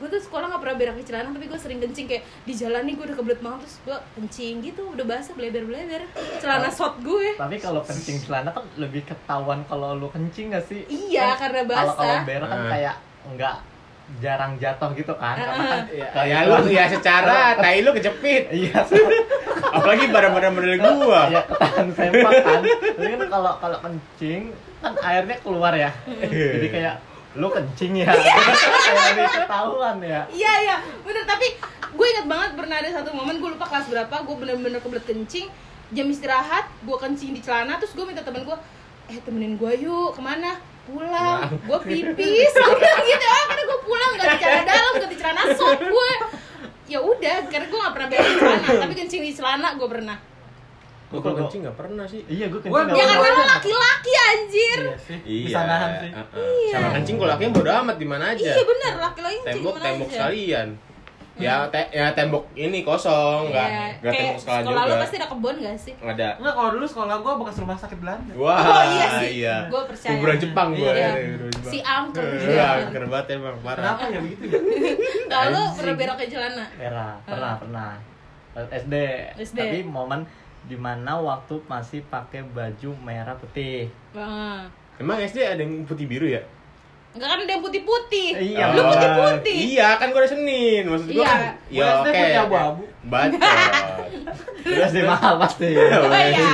Gue 0.04 0.12
tuh 0.12 0.20
sekolah 0.22 0.46
nggak 0.46 0.60
pernah 0.60 0.76
berak 0.76 0.96
di 0.96 1.06
celana, 1.08 1.32
tapi 1.32 1.48
gue 1.48 1.56
sering 1.56 1.80
kencing 1.80 2.06
kayak 2.06 2.24
di 2.44 2.52
jalan 2.52 2.84
nih 2.84 2.94
gue 2.94 3.06
udah 3.06 3.16
kebelet 3.16 3.40
banget 3.40 3.60
terus 3.64 3.76
gue 3.82 3.98
kencing 4.14 4.54
gitu, 4.62 4.84
udah 4.90 5.06
basah 5.08 5.32
bleber-bleber. 5.32 6.04
Celana 6.38 6.68
short 6.68 7.00
gue. 7.00 7.40
Tapi 7.40 7.56
kalau 7.56 7.80
kencing 7.82 8.20
celana 8.20 8.52
kan 8.52 8.68
lebih 8.76 9.08
ketahuan 9.08 9.64
kalau 9.64 9.96
lu 9.96 10.12
kencing 10.12 10.52
gak 10.52 10.68
sih? 10.68 10.84
Iya, 10.86 11.34
Kan 11.34 11.48
karena 11.48 11.60
Kalau 11.66 11.96
kalau 11.96 12.04
basah. 12.12 12.28
berak 12.28 12.48
kan 12.50 12.60
kayak 12.68 12.96
nggak 13.32 13.56
jarang 14.20 14.52
jatuh 14.60 14.92
gitu 14.92 15.14
kan? 15.16 15.36
Karena 15.40 15.56
kan 15.64 15.82
Ya, 15.90 16.08
kayak 16.12 16.28
ya 16.28 16.40
lu 16.44 16.58
ya 16.68 16.86
secara 16.92 17.38
tai 17.64 17.80
lu 17.80 17.96
kejepit. 17.96 18.44
Iya, 18.52 18.84
Apalagi 19.80 20.12
barang-barang 20.12 20.52
model 20.52 20.76
gua. 21.00 21.32
ya 21.32 21.42
ketahan 21.48 21.88
sempak 21.96 22.32
kan. 22.44 22.60
Tapi 22.92 23.08
kan 23.16 23.30
kalau 23.32 23.54
kalau 23.58 23.78
kencing 23.80 24.52
kan 24.78 24.94
airnya 25.00 25.40
keluar 25.40 25.72
ya. 25.72 25.96
Jadi 26.20 26.68
kayak 26.70 26.96
lu 27.34 27.48
kencing 27.50 27.94
ya. 27.98 28.06
kayak 28.14 29.04
lebih 29.14 29.28
ketahuan 29.46 29.98
ya. 30.02 30.22
Iya 30.30 30.54
iya. 30.62 30.76
Bener 31.02 31.24
tapi 31.26 31.48
gue 31.94 32.06
inget 32.10 32.26
banget 32.30 32.52
pernah 32.58 32.76
ada 32.82 32.90
satu 32.90 33.10
momen 33.14 33.42
gue 33.42 33.50
lupa 33.54 33.66
kelas 33.70 33.90
berapa 33.90 34.16
gue 34.26 34.36
bener-bener 34.38 34.80
kebelet 34.82 35.06
kencing 35.06 35.48
jam 35.94 36.08
istirahat 36.10 36.66
gue 36.82 36.98
kencing 36.98 37.38
di 37.38 37.42
celana 37.42 37.78
terus 37.78 37.94
gue 37.94 38.02
minta 38.02 38.26
temen 38.26 38.42
gue 38.42 38.58
eh 39.14 39.20
temenin 39.22 39.58
gue 39.58 39.72
yuk 39.82 40.18
ke 40.18 40.22
mana? 40.22 40.58
Pulang. 40.84 41.48
Gue 41.64 41.80
pipis. 41.86 42.54
Gue 42.54 42.76
bilang 42.78 43.04
gitu 43.08 43.26
ah 43.26 43.44
karena 43.50 43.64
gue 43.66 43.80
pulang 43.86 44.10
gak 44.18 44.28
di 44.30 44.38
celana 44.42 44.64
dalam 44.66 44.92
gak 45.00 45.10
di 45.10 45.18
celana 45.18 45.42
short 45.54 45.82
gue. 45.82 46.12
Ya 46.92 47.00
udah 47.02 47.38
karena 47.50 47.66
gue 47.70 47.80
gak 47.82 47.94
pernah 47.98 48.08
di 48.10 48.16
celana 48.18 48.68
tapi 48.78 48.94
kencing 48.94 49.22
di 49.26 49.32
celana 49.34 49.70
gue 49.78 49.88
pernah 49.90 50.33
Gua 51.14 51.22
kalau 51.22 51.38
kencing 51.40 51.62
nggak 51.62 51.78
pernah 51.78 52.06
sih. 52.06 52.22
Iya, 52.26 52.46
gue 52.48 52.58
kencing 52.58 52.74
Gua- 52.74 52.90
ya 52.90 53.06
karena 53.06 53.22
iya. 53.24 53.38
lo 53.38 53.44
laki-laki 53.48 54.12
anjir 54.20 54.80
Iya 54.82 54.98
sih. 54.98 55.18
Iya. 55.24 55.46
Bisa 55.46 55.60
nahan 55.64 55.92
sih. 55.96 56.10
uh-uh. 56.12 56.66
Sama 56.68 56.88
kencing 56.92 57.16
kalau 57.16 57.30
lakinya 57.30 57.52
bodo 57.54 57.72
amat 57.80 57.96
di 57.96 58.08
mana 58.08 58.26
aja. 58.28 58.42
iya 58.50 58.64
bener 58.64 58.94
laki-laki 59.00 59.38
kencing 59.38 59.48
tembok 59.56 59.76
tembok 59.78 60.08
aja. 60.08 60.16
sekalian. 60.18 60.70
Ya, 61.36 61.66
te- 61.68 61.90
ya 61.92 62.14
tembok 62.14 62.46
ini 62.54 62.82
kosong, 62.82 63.50
enggak 63.50 63.66
Iya, 63.66 63.82
enggak 63.98 64.12
kayak 64.12 64.22
tembok 64.22 64.38
sekalian 64.40 64.64
sekolah 64.64 64.84
juga. 64.84 64.92
lo 64.92 65.02
pasti 65.02 65.16
ada 65.16 65.28
kebun 65.28 65.56
gak 65.60 65.78
sih 65.80 65.94
Ada. 66.00 66.28
Enggak, 66.38 66.54
kalau 66.54 66.70
dulu 66.72 66.86
sekolah 66.86 67.16
gua 67.20 67.34
bekas 67.36 67.56
rumah 67.58 67.74
sakit 67.76 67.98
Belanda. 67.98 68.34
Wah, 68.36 68.60
Oh, 68.60 68.84
iya 68.92 69.08
sih. 69.18 69.30
iya. 69.36 69.56
Gua 69.66 69.82
percaya. 69.84 70.14
Kuburan 70.14 70.38
Jepang 70.38 70.68
gua. 70.72 70.92
Iya. 70.94 71.10
ya, 71.10 71.12
si 71.64 71.78
angker 71.80 72.22
Iya, 72.40 72.68
angker 72.84 73.04
banget 73.08 73.28
emang 73.34 73.58
parah. 73.60 73.82
Kenapa 73.98 74.04
ya 74.08 74.20
begitu 74.20 74.44
ya? 74.46 74.60
kalau 75.34 75.64
pernah 75.74 75.96
berak 75.96 76.18
di 76.20 76.28
celana 76.28 76.66
Pernah, 76.72 77.12
pernah, 77.24 77.54
pernah. 77.58 77.92
SD. 78.70 78.96
SD. 79.36 79.58
Tapi 79.58 79.80
momen 79.84 80.22
di 80.64 80.76
mana 80.76 81.20
waktu 81.20 81.60
masih 81.66 82.02
pakai 82.08 82.42
baju 82.46 82.90
merah 83.00 83.36
putih. 83.36 83.92
Wah. 84.12 84.64
Emang 84.96 85.20
SD 85.20 85.42
ada 85.42 85.60
yang 85.60 85.84
putih 85.84 86.06
biru 86.06 86.26
ya? 86.26 86.40
Enggak 87.14 87.30
kan 87.30 87.38
ada 87.40 87.52
yang 87.52 87.62
putih-putih. 87.62 88.30
Iya, 88.34 88.74
Lu 88.74 88.82
putih-putih. 88.90 89.58
Iya, 89.70 89.88
kan 90.02 90.10
gua 90.10 90.26
ada 90.26 90.30
Senin. 90.34 90.84
Maksud 90.90 91.08
gua 91.08 91.22
Iya. 91.22 91.30
kan. 91.30 91.40
Gua 91.70 91.86
SD 91.86 92.08
putih 92.10 92.38
abu-abu. 92.40 92.84
Bacot. 93.06 93.42
Terus 94.66 94.92
di 94.92 95.04
mahal 95.04 95.34
pasti. 95.38 95.70
Oh 95.78 96.10
iya, 96.10 96.48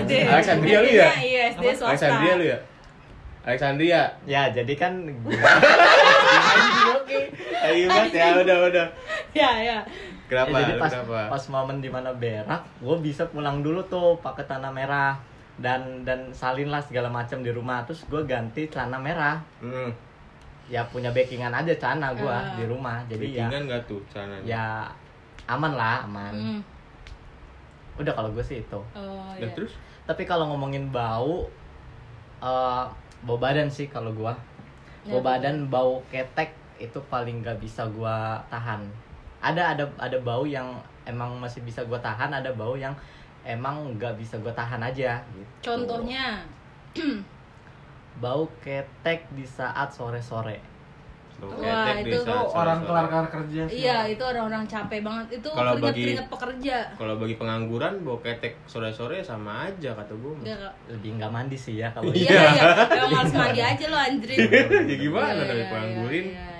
SD. 0.00 0.12
Alexandria 0.24 0.78
lu 0.80 0.88
ya? 0.88 1.08
Iya, 1.12 1.42
SD 1.52 1.64
swasta. 1.76 1.88
Alexandria 1.92 2.32
lu 2.34 2.44
ya? 2.46 2.58
Alexandria. 3.44 4.02
Ya, 4.24 4.42
jadi 4.48 4.72
kan 4.76 4.92
Ayo 7.58 7.84
banget 7.90 8.12
ya, 8.14 8.26
udah 8.38 8.56
udah. 8.70 8.86
Ya, 9.34 9.50
ya. 9.60 9.78
Kenapa? 10.28 10.54
Ya, 10.54 10.60
jadi 10.62 10.72
pas 10.76 10.92
Kenapa? 10.92 11.20
pas 11.32 11.44
momen 11.48 11.80
di 11.80 11.88
mana 11.88 12.12
berak, 12.12 12.60
gue 12.78 12.96
bisa 13.00 13.24
pulang 13.26 13.60
dulu 13.60 13.80
tuh 13.82 14.14
pakai 14.18 14.44
tanah 14.44 14.68
merah 14.68 15.16
dan 15.56 16.04
dan 16.04 16.28
salin 16.30 16.68
lah 16.68 16.78
segala 16.78 17.08
macam 17.08 17.40
di 17.40 17.48
rumah. 17.48 17.82
Terus 17.82 18.04
gue 18.04 18.22
ganti 18.22 18.68
celana 18.68 18.96
merah. 18.96 19.40
Hmm. 19.58 19.88
Ya 20.68 20.84
punya 20.84 21.08
backingan 21.10 21.48
aja 21.50 21.72
celana 21.74 22.12
gue 22.12 22.28
Ah. 22.28 22.52
di 22.54 22.64
rumah. 22.64 23.00
Jadi 23.08 23.32
ya 23.32 23.48
Bikingan 23.48 23.62
nggak 23.66 23.82
tuh 23.84 24.00
celananya? 24.06 24.44
ya 24.44 24.64
aman 25.46 25.72
lah, 25.72 26.04
aman. 26.04 26.32
Hmm. 26.32 26.60
Udah 27.96 28.12
kalau 28.12 28.28
gue 28.30 28.44
sih 28.44 28.60
itu. 28.60 28.80
Oh, 28.92 29.32
Dan 29.34 29.48
iya. 29.48 29.56
terus? 29.56 29.72
Tapi 30.04 30.22
kalau 30.22 30.44
ngomongin 30.46 30.88
bau, 30.88 31.48
eh 32.38 32.84
bau 33.18 33.36
badan 33.36 33.66
sih 33.66 33.88
kalau 33.88 34.12
gua. 34.12 34.36
Bau 35.02 35.18
Ya, 35.18 35.24
badan, 35.24 35.66
bau 35.66 36.04
ketek 36.06 36.52
itu 36.78 37.00
paling 37.08 37.40
gak 37.40 37.58
bisa 37.58 37.88
gua 37.88 38.38
tahan. 38.46 38.84
Ada 39.40 39.62
ada 39.72 39.84
ada 39.96 40.18
bau 40.18 40.42
yang 40.42 40.66
emang 41.04 41.36
masih 41.36 41.62
bisa 41.62 41.80
gua 41.82 41.98
tahan, 41.98 42.30
ada 42.30 42.50
bau 42.52 42.74
yang 42.74 42.92
emang 43.40 43.94
gak 43.94 44.14
bisa 44.14 44.36
gua 44.36 44.50
tahan 44.52 44.82
aja. 44.82 45.22
Gitu. 45.30 45.50
Contohnya, 45.64 46.42
bau 48.18 48.44
ketek 48.58 49.30
di 49.30 49.44
saat 49.44 49.88
sore-sore. 49.88 50.58
Bau 51.38 51.54
Wah, 51.54 51.94
ketek 51.94 52.02
di 52.02 52.10
itu 52.10 52.18
saat 52.20 52.50
orang 52.50 52.78
kelar-kelar 52.82 53.26
kerja 53.30 53.62
sih. 53.64 53.78
iya 53.78 54.02
itu 54.04 54.18
orang-orang 54.20 54.66
capek 54.66 55.00
banget. 55.00 55.38
Itu 55.38 55.48
Kalau 55.48 55.72
bagi- 55.72 56.02
keringet-keringet 56.02 56.28
pekerja. 56.28 56.76
Kalau 56.98 57.14
bagi 57.14 57.34
pengangguran, 57.38 57.92
bau 58.02 58.18
ketek 58.18 58.58
sore-sore 58.66 59.22
sama 59.22 59.64
aja 59.64 59.94
kata 59.94 60.12
gue. 60.12 60.34
Enggak, 60.36 60.58
Kak. 60.58 60.74
Lebih 60.90 61.10
nggak 61.14 61.30
mandi 61.30 61.54
sih 61.56 61.78
ya 61.78 61.94
kalau 61.94 62.10
Iya, 62.10 62.26
iya. 62.26 62.62
Emang 62.90 63.14
harus 63.22 63.32
mandi 63.32 63.60
aja 63.62 63.84
lo, 63.86 63.96
Andri. 63.96 64.34
ya 64.34 64.96
gimana 64.98 65.30
Iya, 65.32 65.44
dari 65.46 65.56
iya, 65.56 65.70
penganggurin? 65.70 66.26
iya, 66.26 66.42
iya. 66.42 66.57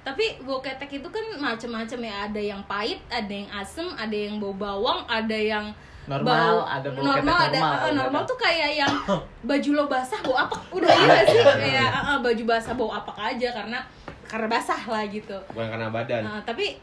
Tapi 0.00 0.40
bau 0.42 0.64
ketek 0.64 1.00
itu 1.00 1.08
kan 1.12 1.24
macam-macam 1.36 1.98
ya. 2.00 2.14
Ada 2.28 2.40
yang 2.40 2.60
pahit, 2.64 3.00
ada 3.12 3.28
yang 3.30 3.50
asem, 3.52 3.86
ada 3.94 4.16
yang 4.16 4.40
bau 4.40 4.56
bawang, 4.56 5.04
ada 5.06 5.36
yang 5.36 5.68
Normal, 6.08 6.64
ada 6.66 6.88
bau 6.90 7.04
normal, 7.06 7.38
ketek 7.38 7.54
ada 7.54 7.58
normal, 7.60 7.86
eh, 7.86 7.94
normal 7.94 8.22
ada. 8.24 8.30
tuh 8.34 8.38
kayak 8.40 8.70
yang 8.82 8.94
baju 9.50 9.70
lo 9.76 9.84
basah 9.86 10.20
bau 10.26 10.36
apa? 10.42 10.56
Udah 10.72 10.88
iya 10.90 11.06
nggak 11.06 11.24
sih 11.28 11.40
kayak 11.44 11.88
eh, 11.92 12.08
eh, 12.10 12.18
baju 12.18 12.42
basah 12.48 12.74
bau 12.74 12.90
apa 12.90 13.12
aja 13.14 13.48
karena 13.52 13.78
karena 14.26 14.46
basah 14.48 14.80
lah 14.88 15.04
gitu. 15.06 15.38
Bukan 15.54 15.68
karena 15.70 15.86
badan. 15.92 16.22
Nah, 16.26 16.40
tapi 16.42 16.80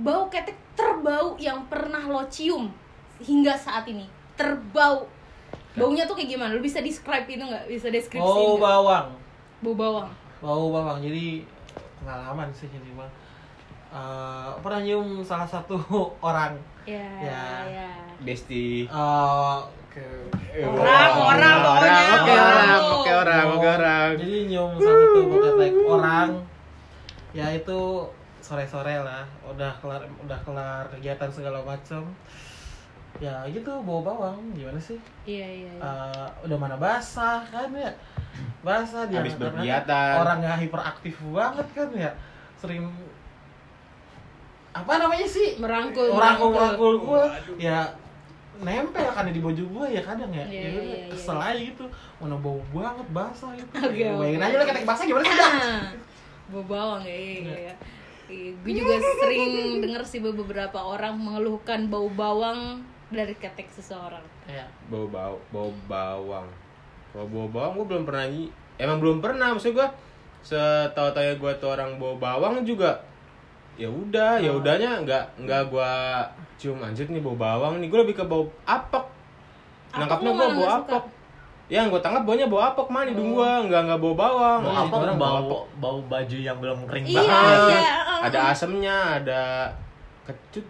bau 0.00 0.26
ketek 0.26 0.58
terbau 0.74 1.38
yang 1.38 1.62
pernah 1.70 2.02
lo 2.08 2.24
cium 2.26 2.72
hingga 3.22 3.54
saat 3.54 3.86
ini 3.86 4.08
terbau. 4.34 5.06
Baunya 5.78 6.10
tuh 6.10 6.18
kayak 6.18 6.34
gimana? 6.34 6.50
Lo 6.56 6.62
bisa 6.64 6.82
describe 6.82 7.28
itu 7.30 7.44
nggak? 7.44 7.70
Bisa 7.70 7.92
deskripsi 7.92 8.24
Bau 8.24 8.58
bawang. 8.58 9.14
Bau 9.62 9.74
bawang. 9.76 10.10
Bau 10.42 10.66
bawang. 10.74 10.98
Jadi 10.98 11.46
pengalaman 11.98 12.48
sih 12.50 12.66
jadi 12.66 12.90
mah. 12.92 13.10
Eh, 13.88 14.50
pernah 14.60 14.80
nyium 14.80 15.22
salah 15.22 15.44
satu 15.44 15.76
orang 16.20 16.52
Ya, 16.84 17.04
Ya. 17.20 17.44
ya. 17.64 17.90
Besti. 18.18 18.84
eh, 18.84 19.58
ke 19.88 20.04
Orang, 20.60 21.12
orang, 21.18 21.56
pokoknya 21.58 22.02
oke 22.14 22.30
orang. 22.30 22.48
orang, 22.48 22.80
oke 22.82 23.10
orang, 23.14 23.44
oke 23.50 23.68
orang. 23.70 24.08
Jadi 24.16 24.36
nyium 24.46 24.70
salah 24.76 24.98
satu 25.02 25.18
bau 25.22 25.38
ketek 25.38 25.72
orang. 25.80 26.28
Ya 27.30 27.46
itu 27.50 27.80
sore-sore 28.38 28.96
lah, 28.98 29.24
udah 29.44 29.72
kelar 29.78 30.00
udah 30.18 30.38
kelar 30.42 30.84
kegiatan 30.88 31.28
segala 31.28 31.60
macam. 31.60 32.02
Ya 33.18 33.42
gitu 33.50 33.82
bau 33.82 33.98
bawang, 33.98 34.38
gimana 34.54 34.78
sih? 34.78 34.94
Iya, 35.26 35.46
iya, 35.46 35.70
iya. 35.74 35.82
Eh, 35.82 36.26
udah 36.46 36.56
mana 36.58 36.78
basah 36.78 37.42
kan 37.50 37.66
ya? 37.74 37.90
Basah 38.62 39.10
dia 39.10 39.18
Habis 39.18 39.34
berkegiatan. 39.34 40.22
Orangnya 40.22 40.54
hiperaktif 40.54 41.18
banget 41.34 41.66
kan 41.74 41.88
ya. 41.98 42.14
Sering 42.54 42.86
apa 44.70 44.92
namanya 45.02 45.26
sih? 45.26 45.58
Merangkul, 45.58 46.14
Merangkul 46.14 46.54
merangkul. 46.54 46.94
merangkul 46.94 46.94
gua. 47.02 47.24
Ya 47.58 47.90
nempel 48.58 49.06
kan 49.10 49.26
di 49.30 49.42
baju 49.42 49.64
gua 49.74 49.86
ya 49.90 50.02
kadang 50.06 50.30
ya. 50.30 50.46
Iya, 50.46 50.60
ya 50.62 50.68
iya, 50.70 50.82
iya, 50.82 50.98
kesel 51.10 51.38
aja 51.42 51.58
gitu. 51.58 51.84
Mana 52.22 52.38
bau 52.38 52.62
banget 52.70 53.06
basah 53.10 53.50
gitu. 53.58 53.70
Oke, 53.74 53.98
Ya, 53.98 54.14
Bayangin 54.14 54.42
aja 54.46 54.54
lo 54.54 54.64
ketek 54.66 54.86
basah 54.86 55.04
gimana 55.06 55.26
sih? 55.26 55.38
Bau 56.48 56.64
bawang 56.64 57.04
ya, 57.04 57.12
iya, 57.12 57.36
iya. 57.44 57.74
Gue 58.64 58.72
juga 58.72 58.96
sering 59.20 59.52
denger 59.84 60.00
sih 60.00 60.24
beberapa 60.24 60.80
orang 60.80 61.12
mengeluhkan 61.20 61.92
bau 61.92 62.08
bawang 62.08 62.80
dari 63.08 63.34
ketek 63.34 63.68
seseorang. 63.70 64.22
Kayak 64.44 64.68
Bau 64.88 65.08
bau, 65.08 65.36
bau 65.48 65.70
bawang. 65.86 66.48
Kalau 67.10 67.26
bau 67.26 67.48
bawang 67.48 67.72
gue 67.76 67.86
belum 67.88 68.04
pernah 68.04 68.24
nyi. 68.28 68.52
Emang 68.76 69.00
belum 69.00 69.18
pernah, 69.18 69.52
maksud 69.52 69.74
gue 69.74 69.88
setahu 70.38 71.10
tahu 71.10 71.34
gue 71.34 71.52
tuh 71.58 71.68
orang 71.74 71.98
bau 71.98 72.14
bawang 72.14 72.62
juga 72.62 72.94
ya 73.74 73.86
udah 73.86 74.38
ya 74.38 74.50
Oh. 74.50 74.58
udahnya 74.58 75.02
nggak 75.02 75.24
nggak 75.46 75.62
gue 75.70 75.92
cium 76.58 76.78
anjir 76.82 77.06
nih 77.06 77.22
bau 77.22 77.34
bawang 77.34 77.78
nih 77.78 77.86
gue 77.86 77.98
lebih 78.02 78.16
ke 78.18 78.24
bau 78.26 78.46
apek 78.62 79.02
Apek 79.94 79.98
nangkapnya 79.98 80.30
gue 80.34 80.46
bau 80.54 80.68
apek 80.78 81.04
ya 81.68 81.82
yang 81.82 81.90
gue 81.90 82.00
tangkap 82.00 82.22
baunya 82.26 82.46
bau 82.46 82.58
apek 82.58 82.86
mah 82.86 83.02
di 83.02 83.14
hidung 83.14 83.34
gue 83.34 83.50
nggak 83.70 83.82
nggak 83.86 84.00
bau 84.02 84.14
bawang 84.14 84.60
Bau 84.62 84.98
orang 84.98 85.18
bau 85.18 85.34
apek. 85.36 85.46
Bau 85.50 85.62
bau 85.78 85.98
baju 86.06 86.36
yang 86.38 86.58
belum 86.58 86.78
kering 86.86 87.06
Iya, 87.06 87.18
banget. 87.18 87.58
Iya, 87.70 87.92
ada 88.18 88.38
ah. 88.38 88.50
asemnya 88.50 88.96
ada 89.22 89.42
kecut 90.26 90.66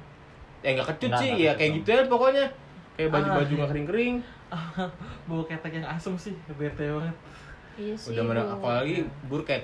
eh 0.60 0.70
nggak 0.72 0.86
kecut 0.88 1.10
sih 1.14 1.30
ya 1.36 1.52
kecut 1.52 1.56
kayak 1.56 1.70
gitu 1.76 1.88
ya 1.88 2.02
pokoknya 2.04 2.44
kayak 2.94 3.10
baju 3.10 3.28
baju 3.32 3.42
Ah, 3.44 3.56
nggak 3.56 3.70
kering 3.70 3.86
kering 3.86 4.16
bau 5.28 5.44
ketek 5.44 5.72
yang 5.74 5.86
asem 5.86 6.16
sih, 6.16 6.32
bete 6.50 6.88
banget. 6.88 7.16
Iya 7.76 7.94
sih. 7.94 8.10
udah 8.10 8.22
mana 8.24 8.42
apalagi 8.48 8.96
burket 9.24 9.62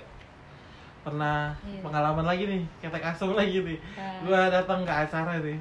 pernah 1.01 1.53
Iya. 1.61 1.81
pengalaman 1.81 2.25
lagi 2.25 2.45
nih 2.47 2.63
ketek 2.79 3.03
asem 3.03 3.29
lagi 3.31 3.59
nih 3.61 3.79
Ah. 3.95 4.21
gua 4.23 4.41
datang 4.49 4.81
ke 4.83 4.93
acara 4.95 5.37
nih 5.39 5.59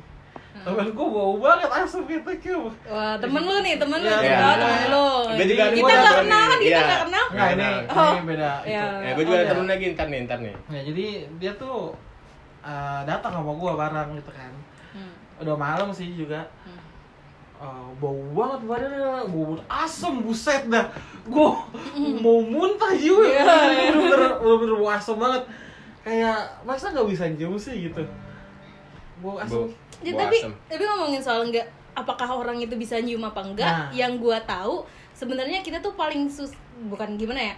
temen 0.55 0.87
gua 0.93 1.07
bau 1.09 1.33
banget 1.35 1.65
asem 1.73 2.03
keteknya 2.03 2.55
Wah, 2.85 3.17
temen 3.17 3.41
lu 3.41 3.57
nih, 3.59 3.73
temen 3.75 3.97
lu. 3.97 4.05
Iya, 4.05 4.19
Iya, 4.21 4.29
iya. 4.29 4.53
temen 4.53 4.83
lu. 4.85 5.07
Gua 5.25 5.43
juga 5.43 5.63
ada 5.63 5.73
kita 5.73 5.89
nih. 5.89 6.13
kenal 6.13 6.43
kan? 6.43 6.59
Kita 6.59 6.69
Iya. 6.69 6.83
nggak 6.83 7.01
kenal. 7.01 7.25
Enggak 7.25 7.47
ini, 7.49 7.63
Beda. 7.65 8.05
ini 8.05 8.21
beda 8.23 8.51
Iya. 8.61 8.83
itu. 8.85 9.01
ya 9.01 9.11
gue 9.11 9.23
juga 9.23 9.33
Oh, 9.33 9.33
ada 9.33 9.41
iya. 9.41 9.51
temen 9.51 9.67
lagi 9.67 9.85
ntar 9.89 10.07
nih 10.07 10.19
ntar 10.21 10.39
nih 10.39 10.53
Ya 10.69 10.81
jadi 10.83 11.05
dia 11.39 11.51
tuh 11.55 11.77
uh, 12.61 13.01
datang 13.03 13.31
sama 13.33 13.51
gua 13.51 13.71
bareng 13.73 14.09
gitu 14.13 14.31
kan. 14.31 14.51
Udah 15.37 15.55
malam 15.55 15.89
sih 15.89 16.13
juga. 16.13 16.43
Hmm. 16.63 16.81
Uh, 17.55 17.87
bau 17.95 18.19
banget 18.35 18.61
badannya, 18.67 19.23
bau 19.31 19.55
asem 19.65 20.19
buset 20.19 20.67
dah. 20.67 20.83
Gua 21.23 21.63
mau 22.19 22.43
muntah 22.43 22.91
juga. 22.91 23.23
Iya, 23.23 23.55
iya. 23.71 23.83
Bener-bener 23.89 24.21
bener-bener 24.37 24.75
bau 24.75 24.91
asem 24.91 25.15
banget. 25.15 25.43
Kayak 26.03 26.37
masa 26.61 26.91
nggak 26.91 27.07
bisa 27.07 27.23
nyium 27.29 27.55
sih 27.55 27.87
gitu. 27.87 28.03
Bau 29.19 29.39
asem. 29.39 29.63
Bau- 29.63 29.71
Ya, 30.03 30.11
bau 30.11 30.27
tapi 30.27 30.37
asem. 30.43 30.51
tapi 30.67 30.83
ngomongin 30.83 31.23
soal 31.23 31.47
enggak 31.47 31.63
apakah 31.95 32.27
orang 32.27 32.59
itu 32.59 32.75
bisa 32.75 32.99
nyium 32.99 33.23
apa 33.23 33.39
enggak? 33.39 33.71
Nah. 33.71 33.87
Yang 33.89 34.19
gua 34.19 34.37
tahu 34.43 34.83
sebenarnya 35.15 35.63
kita 35.63 35.79
tuh 35.79 35.95
paling 35.95 36.27
sus 36.27 36.51
bukan 36.91 37.15
gimana 37.15 37.39
ya? 37.39 37.55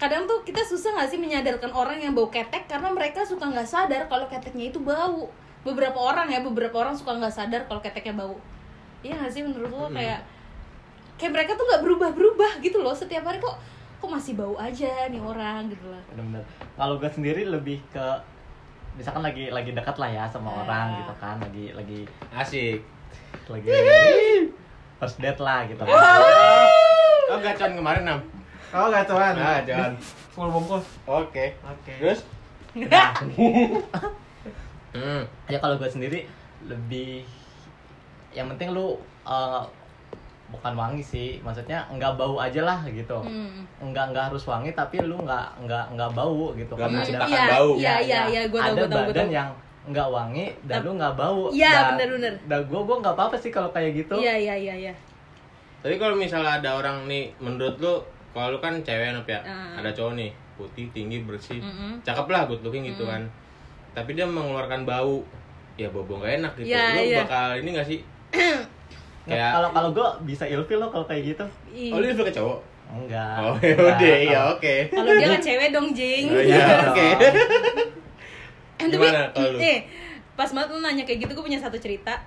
Kadang 0.00 0.24
tuh 0.24 0.40
kita 0.40 0.64
susah 0.64 0.96
nggak 0.96 1.12
sih 1.12 1.20
menyadarkan 1.20 1.68
orang 1.68 2.00
yang 2.00 2.16
bau 2.16 2.26
ketek 2.26 2.64
karena 2.64 2.88
mereka 2.88 3.20
suka 3.22 3.44
nggak 3.44 3.68
sadar 3.68 4.08
kalau 4.08 4.24
keteknya 4.24 4.72
itu 4.72 4.80
bau. 4.80 5.28
Beberapa 5.62 5.94
orang 5.96 6.26
ya, 6.26 6.40
beberapa 6.40 6.74
orang 6.76 6.92
suka 6.92 7.14
nggak 7.14 7.30
sadar 7.32 7.62
kalau 7.64 7.78
keteknya 7.78 8.14
bau. 8.16 8.36
Iya 9.00 9.14
nggak 9.16 9.30
sih 9.30 9.42
menurut 9.42 9.68
lo 9.68 9.86
kayak 9.88 10.20
kayak 11.14 11.32
mereka 11.32 11.50
tuh 11.52 11.64
nggak 11.64 11.82
berubah-berubah 11.82 12.52
gitu 12.60 12.78
loh 12.78 12.90
setiap 12.92 13.22
hari 13.22 13.38
kok 13.38 13.54
kok 13.96 14.06
masih 14.08 14.34
bau 14.34 14.54
aja 14.56 15.06
nih 15.06 15.18
orang 15.18 15.66
gitu 15.68 15.86
loh. 15.86 16.02
benar-benar 16.08 16.42
kalau 16.72 16.94
gue 16.96 17.06
sendiri 17.08 17.42
lebih 17.44 17.78
ke 17.88 18.06
misalkan 18.92 19.22
lagi 19.22 19.46
lagi 19.48 19.70
dekat 19.70 19.94
lah 19.96 20.10
ya 20.12 20.24
sama 20.26 20.50
Ah. 20.50 20.56
orang 20.60 20.86
gitu 20.98 21.14
kan 21.16 21.36
lagi 21.38 21.64
lagi 21.72 22.00
asik 22.32 22.82
lagi 23.46 23.70
first 24.96 25.16
date 25.16 25.38
lah 25.38 25.62
gitu 25.64 25.82
oh 25.82 27.38
gacon 27.38 27.72
kemarin 27.72 28.02
nam 28.04 28.20
Oh 28.70 28.88
nggak 28.88 29.04
cuman. 29.04 29.34
nah 29.36 29.60
jangan 29.62 29.92
Full 30.32 30.48
bungkus. 30.48 30.86
oke 31.04 31.44
Oke. 31.62 31.92
terus 31.96 32.26
Nah, 32.74 33.12
hmm. 34.92 35.22
ya 35.46 35.58
kalau 35.58 35.76
gue 35.76 35.86
sendiri 35.86 36.20
lebih 36.62 37.24
yang 38.30 38.48
penting 38.48 38.70
lu 38.70 38.96
eh, 39.22 39.62
bukan 40.48 40.74
wangi 40.74 41.00
sih 41.00 41.28
maksudnya 41.40 41.88
nggak 41.88 42.12
bau 42.14 42.36
aja 42.36 42.60
lah 42.60 42.84
gitu 42.84 43.16
Hmm. 43.18 43.64
nggak 43.82 44.12
nggak 44.12 44.24
harus 44.28 44.44
wangi 44.44 44.70
tapi 44.70 45.00
lu 45.00 45.16
nggak 45.18 45.46
nggak 45.62 45.84
nggak 45.90 46.10
bau 46.12 46.52
gitu 46.52 46.68
Nggak 46.70 46.80
Karena 46.82 46.98
menciptakan 46.98 47.32
Iya, 47.32 47.44
bau. 47.50 47.70
Iya, 47.74 47.94
iya, 47.98 48.20
iya, 48.28 48.42
gua 48.46 48.60
tahu, 48.60 48.68
ada 48.68 48.72
gua 48.74 48.86
tahu, 48.86 48.92
gua 48.98 49.08
badan 49.08 49.24
tahu. 49.24 49.32
yang 49.32 49.48
nggak 49.82 50.08
wangi 50.08 50.46
dan 50.62 50.76
Tap- 50.76 50.84
lu 50.84 50.90
nggak 50.94 51.14
bau 51.14 51.42
Iya, 51.50 51.72
Dan- 51.72 51.88
bener-bener. 51.90 52.34
dan 52.46 52.60
gue 52.62 52.80
gue 52.80 52.96
nggak 53.00 53.14
apa 53.14 53.22
apa 53.24 53.36
sih 53.36 53.50
kalau 53.50 53.70
kayak 53.70 53.90
gitu 53.96 54.14
Iya, 54.14 54.34
iya, 54.38 54.54
iya, 54.56 54.74
iya. 54.78 54.94
Tapi 55.80 55.94
kalau 55.96 56.14
misalnya 56.14 56.54
ada 56.54 56.70
orang 56.72 57.10
nih, 57.10 57.34
menurut 57.36 57.74
lu, 57.76 57.98
kalau 58.30 58.54
lu 58.54 58.58
kan 58.58 58.78
cewek 58.78 59.10
Nop, 59.10 59.26
ya, 59.26 59.42
Ah. 59.42 59.74
ada 59.74 59.90
cowok 59.90 60.14
nih, 60.14 60.30
putih, 60.54 60.86
tinggi, 60.88 61.18
bersih, 61.20 61.58
Mm-mm. 61.58 61.98
cakep 61.98 62.28
lah, 62.28 62.46
good 62.46 62.62
looking 62.62 62.86
gitu 62.86 63.02
kan. 63.02 63.26
Tapi 63.92 64.10
dia 64.12 64.24
mengeluarkan 64.24 64.82
bau, 64.82 65.20
ya 65.74 65.88
bobo 65.88 66.16
gak 66.16 66.40
enak 66.40 66.52
gitu 66.54 66.68
Iya, 66.68 66.84
lu 66.90 67.00
iya. 67.04 67.18
bakal 67.22 67.48
ini 67.56 67.68
gak 67.72 67.86
sih 67.86 68.00
Nggak, 69.22 69.38
kayak 69.38 69.50
kalau 69.52 69.68
kalau 69.70 69.88
gue 69.92 70.08
bisa 70.26 70.44
ilfil 70.44 70.76
lo 70.76 70.88
kalau 70.88 71.04
kayak 71.04 71.22
gitu 71.30 71.44
oh 71.88 71.96
lu 71.96 72.06
ilfil 72.06 72.24
ke 72.24 72.34
cowok 72.34 72.58
enggak 72.90 73.36
oh 73.38 73.54
Enggak, 73.54 73.68
ya 73.70 73.76
udah 73.78 74.00
ya 74.18 74.26
kalau- 74.26 74.52
oke 74.52 74.74
Kalau 74.90 75.12
dia 75.14 75.28
kan 75.28 75.40
cewek 75.40 75.68
dong, 75.70 75.88
Jing. 75.92 76.24
Oh, 76.26 76.42
iya 76.42 76.64
oke 76.86 77.06
Eh, 78.74 78.84
tapi 78.84 78.98
Gimana 78.98 79.30
kalau 79.30 79.50
lu? 79.52 79.58
eh 79.62 79.78
pas 80.32 80.48
banget 80.48 80.68
lu 80.68 80.80
nanya 80.80 81.04
kayak 81.04 81.18
gitu 81.20 81.32
gue 81.32 81.44
punya 81.44 81.56
satu 81.56 81.76
cerita. 81.76 82.18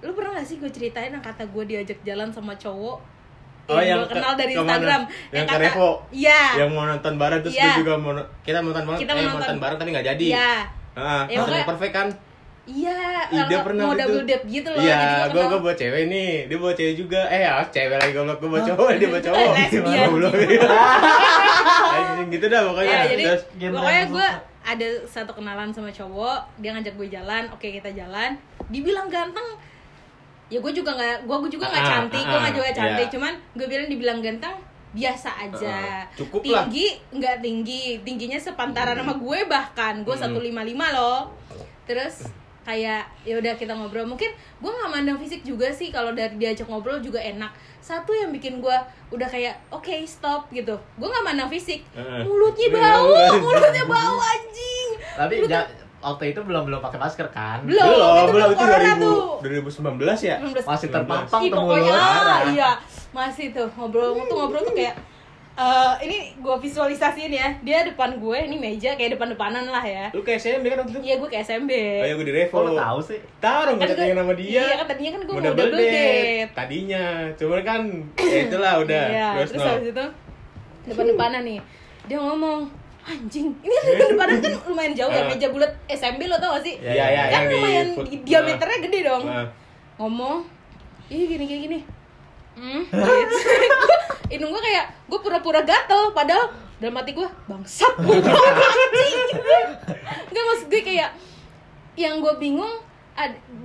Lu 0.00 0.12
pernah 0.12 0.34
gak 0.34 0.44
sih 0.44 0.58
gue 0.58 0.68
ceritain 0.68 1.08
yang 1.08 1.22
kata 1.22 1.46
gue 1.46 1.64
diajak 1.64 1.98
jalan 2.02 2.28
sama 2.28 2.52
cowok 2.54 2.98
Oh, 3.64 3.78
yang 3.78 3.96
gue 3.96 4.04
ke- 4.04 4.12
kenal 4.12 4.34
dari 4.34 4.50
ke 4.50 4.58
mana? 4.58 4.66
Instagram 4.68 5.02
Yang 5.30 5.40
ke 5.40 5.48
kata- 5.48 5.62
Revo? 5.64 5.90
Iya 6.10 6.40
yang 6.58 6.68
mau 6.68 6.84
nonton 6.84 7.14
bareng 7.14 7.40
terus 7.40 7.54
Iya. 7.54 7.64
dia 7.64 7.78
juga 7.78 7.92
mau 7.96 8.12
kita 8.42 8.58
mau 8.58 8.68
nonton 8.68 8.84
bareng 8.84 9.00
Kita 9.00 9.08
eh, 9.08 9.16
mau 9.16 9.24
nonton. 9.24 9.40
nonton 9.40 9.58
bareng 9.58 9.78
tapi 9.78 9.88
nggak 9.90 10.06
jadi 10.08 10.26
Iya 10.28 10.52
Ah, 10.92 11.24
Ya, 11.24 11.40
pokoknya- 11.40 11.66
perfect 11.66 11.94
kan 11.94 12.08
Iya 12.62 13.26
kalau 13.26 13.66
pernah 13.66 13.82
mau 13.82 13.90
gitu. 13.90 14.02
double 14.06 14.22
date 14.22 14.44
gitu 14.46 14.68
loh 14.70 14.78
Iya, 14.78 15.02
gue 15.28 15.42
gue 15.42 15.58
bawa 15.58 15.74
cewek 15.74 16.04
nih, 16.06 16.30
dia 16.46 16.56
bawa 16.56 16.72
cewek 16.72 16.94
juga. 16.94 17.20
Eh, 17.26 17.42
ah, 17.42 17.66
cewek 17.66 17.98
lagi 17.98 18.14
goblok, 18.14 18.38
gue 18.38 18.46
bawa 18.48 18.62
cowok, 18.62 18.88
dia 18.94 19.08
bawa 19.10 19.22
cowok. 19.24 19.50
Lesbian. 19.52 20.06
Goblok. 20.06 20.32
Anjing 21.98 22.28
gitu 22.30 22.46
dah 22.46 22.60
pokoknya. 22.62 22.94
Ya, 22.94 23.04
jadi 23.10 23.24
pokoknya 23.68 24.04
gue 24.08 24.26
ada 24.62 24.88
satu 25.04 25.32
kenalan 25.34 25.74
sama 25.74 25.90
cowok, 25.90 26.38
dia 26.56 26.70
ngajak 26.70 26.94
gue 26.94 27.08
jalan, 27.10 27.50
oke 27.50 27.66
kita 27.66 27.90
jalan, 27.90 28.38
dibilang 28.70 29.10
ganteng, 29.10 29.58
ya 30.46 30.62
gue 30.62 30.72
juga 30.72 30.94
nggak, 30.94 31.26
gue 31.26 31.50
juga 31.50 31.66
nggak 31.66 31.82
Ah, 31.82 31.90
cantik, 31.90 32.22
gue 32.22 32.30
ah, 32.30 32.40
nggak 32.40 32.54
juga 32.54 32.68
iya. 32.68 32.76
cantik, 32.78 33.08
cuman 33.10 33.32
gue 33.52 33.66
bilang 33.66 33.88
dibilang 33.90 34.18
ganteng 34.22 34.54
biasa 34.92 35.30
aja, 35.40 35.72
Ah, 35.74 36.04
cukup 36.12 36.40
tinggi 36.42 36.92
nggak 37.10 37.40
tinggi, 37.40 38.00
tingginya 38.00 38.36
sepantaran 38.36 38.92
sama 38.94 39.14
gue 39.14 39.38
bahkan, 39.46 40.00
gue 40.00 40.10
Hmm. 40.10 40.22
satu 40.22 40.38
lima 40.38 40.60
lima 40.60 40.92
loh, 40.92 41.32
terus 41.82 42.28
kayak 42.62 43.02
ya 43.22 43.34
udah 43.34 43.54
kita 43.54 43.72
ngobrol. 43.72 44.04
Mungkin 44.04 44.30
gue 44.32 44.70
nggak 44.70 44.86
mandang 44.88 45.18
fisik 45.18 45.42
juga 45.42 45.66
sih. 45.68 45.88
Kalau 45.88 46.12
dari 46.12 46.36
diajak 46.36 46.64
ngobrol 46.64 47.00
juga 47.00 47.18
enak. 47.18 47.50
Satu 47.80 48.12
yang 48.12 48.30
bikin 48.30 48.60
gue 48.60 48.76
udah 49.10 49.26
kayak 49.26 49.58
oke 49.68 49.90
stop 50.04 50.46
gitu. 50.48 50.76
Gue 50.94 51.08
nggak 51.08 51.24
mandang 51.24 51.48
fisik. 51.48 51.82
Mulutnya 52.22 52.68
Iya, 52.68 52.76
bau. 52.94 53.10
anjing. 53.10 53.40
mulutnya 53.40 53.84
bau 53.84 54.16
anjing. 54.16 54.88
Tapi 55.12 55.34
ja- 55.44 55.66
waktu 56.00 56.24
itu 56.30 56.40
belum 56.40 56.62
belum 56.64 56.80
pakai 56.80 56.98
masker 57.00 57.26
kan? 57.30 57.58
Belum. 57.62 57.82
belum, 57.82 57.98
itu 57.98 58.22
belum. 58.22 58.30
Belum 58.30 58.48
itu 58.48 58.62
corona 58.62 58.92
2000, 58.94 59.02
tuh. 59.02 59.18
2019 59.42 60.18
ya? 60.20 60.36
19. 60.38 60.62
masih 60.62 60.88
terpampang 60.88 61.40
tuh 61.42 61.56
pokoknya 61.56 61.94
mulut. 61.94 62.46
iya 62.52 62.70
masih 63.12 63.46
tuh 63.50 63.68
ngobrol 63.72 64.16
tuh 64.18 64.34
ngobrol 64.34 64.62
tuh 64.62 64.74
kayak 64.74 64.96
eh 65.52 65.92
ini 66.00 66.16
gue 66.34 66.56
visualisasiin 66.58 67.28
ya 67.28 67.52
dia 67.60 67.84
depan 67.84 68.16
gue 68.16 68.38
ini 68.42 68.56
meja 68.56 68.96
kayak 68.96 69.20
depan 69.20 69.28
depanan 69.28 69.68
lah 69.68 69.84
ya 69.84 70.08
Lu 70.10 70.20
kayak 70.20 70.40
SMB 70.40 70.64
kan 70.64 70.78
waktu 70.80 70.92
itu? 70.92 71.00
iya 71.02 71.14
gue 71.14 71.28
kayak 71.28 71.44
SMB 71.44 71.72
Oh 72.00 72.06
ya 72.06 72.14
gue 72.14 72.24
di 72.24 72.34
Revo. 72.34 72.54
kok 72.54 72.62
lo 72.62 72.72
tahu 72.74 72.98
sih 73.04 73.20
Tahu 73.36 73.60
dong 73.62 73.76
Kan 73.76 73.88
gue 73.90 74.16
sama 74.16 74.32
dia. 74.32 74.48
iya 74.48 74.74
kan 74.74 74.86
tadinya 74.88 75.10
kan 75.12 75.20
gue 75.22 75.34
Mau 75.34 75.42
double 75.44 75.68
date 75.76 76.48
Tadinya, 76.50 77.04
cuman 77.34 77.60
kan 77.62 77.80
ya 78.16 78.38
itulah 78.42 78.72
udah. 78.78 79.04
Iya, 79.06 79.28
Terus, 79.38 79.50
no. 79.54 79.68
habis 79.68 79.88
itu 79.88 80.04
depan-depanan 80.82 81.42
nih. 81.42 81.58
Dia 82.02 82.18
ngomong, 82.18 82.58
anjing, 83.02 83.46
ini 83.54 83.72
kan 83.72 83.84
depan-depanan 83.92 84.36
kan 84.40 84.52
lumayan 84.66 84.92
jauh 84.92 85.08
ya, 85.08 85.20
Ah. 85.20 85.28
meja 85.28 85.48
bulat 85.48 85.70
SMB 85.86 86.20
lo 86.26 86.36
tau 86.36 86.56
gak 86.56 86.64
sih? 86.64 86.74
Iya, 86.78 87.04
iya, 87.06 87.22
kan 87.28 87.42
lumayan 87.46 87.86
di- 88.02 88.20
diameternya 88.24 88.78
gede 88.82 89.00
dong. 89.04 89.22
Ah. 89.22 89.46
Ngomong, 89.96 90.48
ih 91.06 91.24
gini 91.26 91.44
gini 91.44 91.60
gini. 91.62 91.78
Hmm, 92.52 92.82
gitu. 92.86 93.36
Hidung 94.28 94.50
gue 94.50 94.62
kayak, 94.62 94.86
gue 95.06 95.18
pura-pura 95.18 95.60
gatel, 95.60 96.12
padahal 96.12 96.52
dalam 96.78 96.96
hati 96.96 97.12
gue, 97.12 97.28
bangsat. 97.46 97.94
Enggak 100.28 100.44
maksud 100.46 100.66
gue 100.68 100.82
kayak, 100.82 101.10
yang 101.94 102.20
gue 102.20 102.34
bingung, 102.36 102.72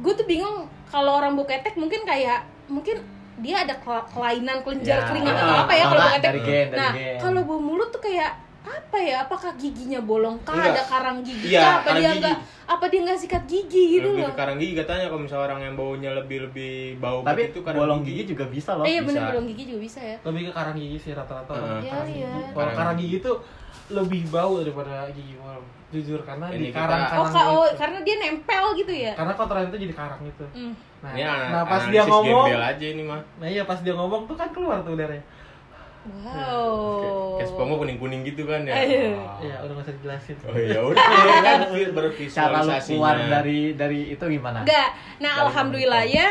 gue 0.03 0.13
tuh 0.13 0.27
bingung 0.27 0.67
kalau 0.88 1.20
orang 1.20 1.36
buketek 1.36 1.75
mungkin 1.75 2.03
kayak, 2.03 2.44
mungkin 2.67 3.00
dia 3.38 3.63
ada 3.63 3.77
ke- 3.77 4.08
kelainan 4.12 4.65
kelenjar 4.65 4.98
Ya, 4.98 5.06
keringat 5.06 5.36
ah, 5.38 5.41
atau 5.46 5.56
apa 5.62 5.73
ya 5.78 5.84
atau 5.86 5.91
kalau 5.93 6.06
buketek 6.10 6.34
gen, 6.41 6.67
dari 6.73 6.73
nah 6.73 6.91
kalau 7.21 7.41
bau 7.45 7.62
mulut 7.62 7.93
tuh 7.93 8.02
kayak 8.02 8.34
apa 8.69 8.97
ya 8.97 9.15
apakah 9.21 9.51
giginya 9.56 9.99
bolong 9.99 10.36
kah 10.41 10.51
Enggak. 10.53 10.73
ada 10.73 10.84
karang 10.86 11.17
gigi 11.21 11.47
Iya, 11.49 11.60
kah? 11.60 11.71
apa 11.73 11.82
karang 11.84 11.97
dia 11.97 12.10
gigi. 12.10 12.19
enggak 12.19 12.38
apa 12.67 12.86
dia 12.86 12.99
nggak 13.01 13.19
sikat 13.19 13.43
gigi 13.45 13.84
gitu 13.93 14.10
lebih 14.10 14.23
loh 14.23 14.34
karang 14.34 14.58
gigi 14.58 14.73
katanya 14.75 15.06
kalau 15.08 15.21
misalnya 15.21 15.45
orang 15.47 15.62
yang 15.62 15.75
baunya 15.75 16.12
lebih 16.13 16.38
lebih 16.45 16.75
bau 16.97 17.19
tapi 17.21 17.41
begitu 17.45 17.60
karang 17.62 17.80
bolong 17.80 18.01
gigi 18.03 18.23
juga 18.27 18.45
bisa 18.45 18.71
loh 18.73 18.84
eh 18.84 18.89
iya 18.89 19.01
bisa. 19.01 19.10
bener 19.10 19.23
bolong 19.30 19.47
gigi 19.47 19.63
juga 19.65 19.82
bisa 19.82 19.99
ya 20.01 20.17
lebih 20.21 20.41
ke 20.43 20.51
karang 20.51 20.75
gigi 20.75 20.97
sih 20.99 21.12
rata-rata 21.12 21.51
Heeh. 21.53 21.80
Iya, 21.80 21.89
karang 21.89 22.10
iya. 22.10 22.27
gigi. 22.27 22.41
Kalau 22.43 22.56
Karang 22.58 22.75
karang 22.75 22.97
gigi 22.97 23.17
tuh 23.19 23.36
lebih 23.89 24.21
bau 24.27 24.53
daripada 24.58 24.93
gigi 25.10 25.34
bolong. 25.38 25.67
Jujur 25.88 26.19
karena 26.21 26.45
Ini 26.49 26.60
di 26.60 26.65
kita- 26.67 26.84
karang 26.84 26.99
oh 26.99 27.08
karang 27.08 27.32
kak 27.32 27.45
oh 27.47 27.67
karena 27.73 27.97
dia 28.03 28.15
nempel 28.19 28.65
gitu 28.75 28.91
ya 28.93 29.12
karena 29.15 29.34
kotoran 29.34 29.63
itu 29.65 29.77
jadi 29.80 29.95
karang 29.95 30.19
gitu. 30.21 30.45
Hmm. 30.51 30.73
Nah, 30.97 31.12
Ini 31.13 31.23
nah 31.47 31.63
pas 31.63 31.84
dia 31.86 32.03
ngomong, 32.03 32.45
aja 32.51 32.86
ini 32.86 33.03
mah. 33.06 33.21
nah 33.38 33.47
iya 33.47 33.63
pas 33.63 33.80
dia 33.80 33.93
ngomong 33.93 34.25
tuh 34.25 34.34
kan 34.34 34.49
keluar 34.49 34.82
tuh 34.82 34.91
udaranya. 34.91 35.23
Wow. 36.08 37.38
Kayak 37.38 37.50
SpongeBob 37.54 37.80
kuning-kuning 37.86 38.22
gitu 38.26 38.43
kan 38.48 38.65
ya. 38.65 38.74
Iya, 38.82 39.56
udah 39.63 39.74
nggak 39.78 39.86
usah 39.86 39.96
dijelasin. 40.00 40.36
Oh 40.48 40.58
ya 40.58 40.80
udah. 40.82 41.06
Kan? 41.43 41.60
Cara 42.32 42.58
lu 42.65 42.74
keluar 42.82 43.15
dari 43.30 43.60
dari 43.78 44.00
itu 44.15 44.24
gimana? 44.26 44.65
Enggak 44.65 44.89
nah 45.17 45.34
Dari 45.34 45.43
alhamdulillah 45.50 46.04
ya 46.06 46.28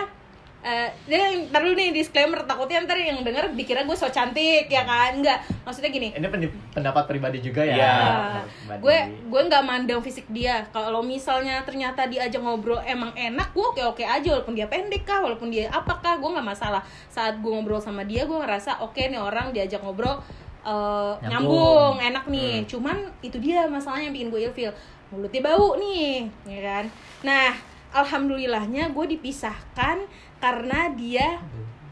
Eh, 0.58 0.88
dia 1.06 1.20
ntar 1.46 1.62
dulu 1.62 1.72
nih 1.72 1.94
disclaimer 1.94 2.42
takutnya 2.42 2.82
ntar 2.82 2.96
yang 2.96 3.22
denger 3.22 3.54
dikira 3.54 3.82
gue 3.82 3.94
so 3.94 4.08
cantik 4.08 4.66
ya 4.66 4.82
kan 4.82 5.14
enggak 5.14 5.38
maksudnya 5.62 5.88
gini 5.88 6.10
ini 6.10 6.26
pen- 6.26 6.42
pendapat 6.72 7.06
pribadi 7.06 7.38
juga 7.40 7.62
ya 7.62 7.76
Iya. 7.76 7.94
Nah, 7.94 8.42
Pribadi. 8.42 8.80
gue 8.82 8.96
gue 9.30 9.40
nggak 9.46 9.62
mandang 9.62 10.00
fisik 10.00 10.26
dia 10.28 10.66
kalau 10.68 11.00
misalnya 11.00 11.62
ternyata 11.62 12.04
diajak 12.04 12.40
ngobrol 12.40 12.82
emang 12.82 13.14
enak 13.14 13.46
gue 13.48 13.62
oke 13.64 13.82
oke 13.86 14.02
aja 14.02 14.26
walaupun 14.28 14.52
dia 14.52 14.66
pendek 14.66 15.02
kah 15.02 15.20
walaupun 15.20 15.48
dia 15.48 15.70
apakah 15.70 16.16
gue 16.16 16.30
nggak 16.32 16.48
masalah 16.48 16.82
saat 17.06 17.36
gue 17.36 17.46
ngobrol 17.48 17.78
sama 17.78 18.02
dia 18.02 18.22
gue 18.22 18.34
ngerasa 18.34 18.82
oke 18.82 18.98
nih 18.98 19.20
orang 19.20 19.52
diajak 19.52 19.78
ngobrol 19.78 20.18
eh, 20.60 21.12
Nyambung. 21.22 21.30
nyambung 21.30 21.94
enak 22.02 22.24
nih 22.26 22.54
Hmm. 22.56 22.66
cuman 22.66 22.96
itu 23.20 23.38
dia 23.38 23.64
masalahnya 23.66 24.10
yang 24.10 24.16
bikin 24.16 24.28
gue 24.28 24.40
ilfil 24.42 24.72
mulutnya 25.08 25.42
bau 25.44 25.78
nih 25.78 26.26
ya 26.44 26.58
kan 26.60 26.84
nah 27.22 27.54
alhamdulillahnya 27.92 28.90
gue 28.90 29.06
dipisahkan 29.10 29.96
karena 30.36 30.90
dia 30.92 31.38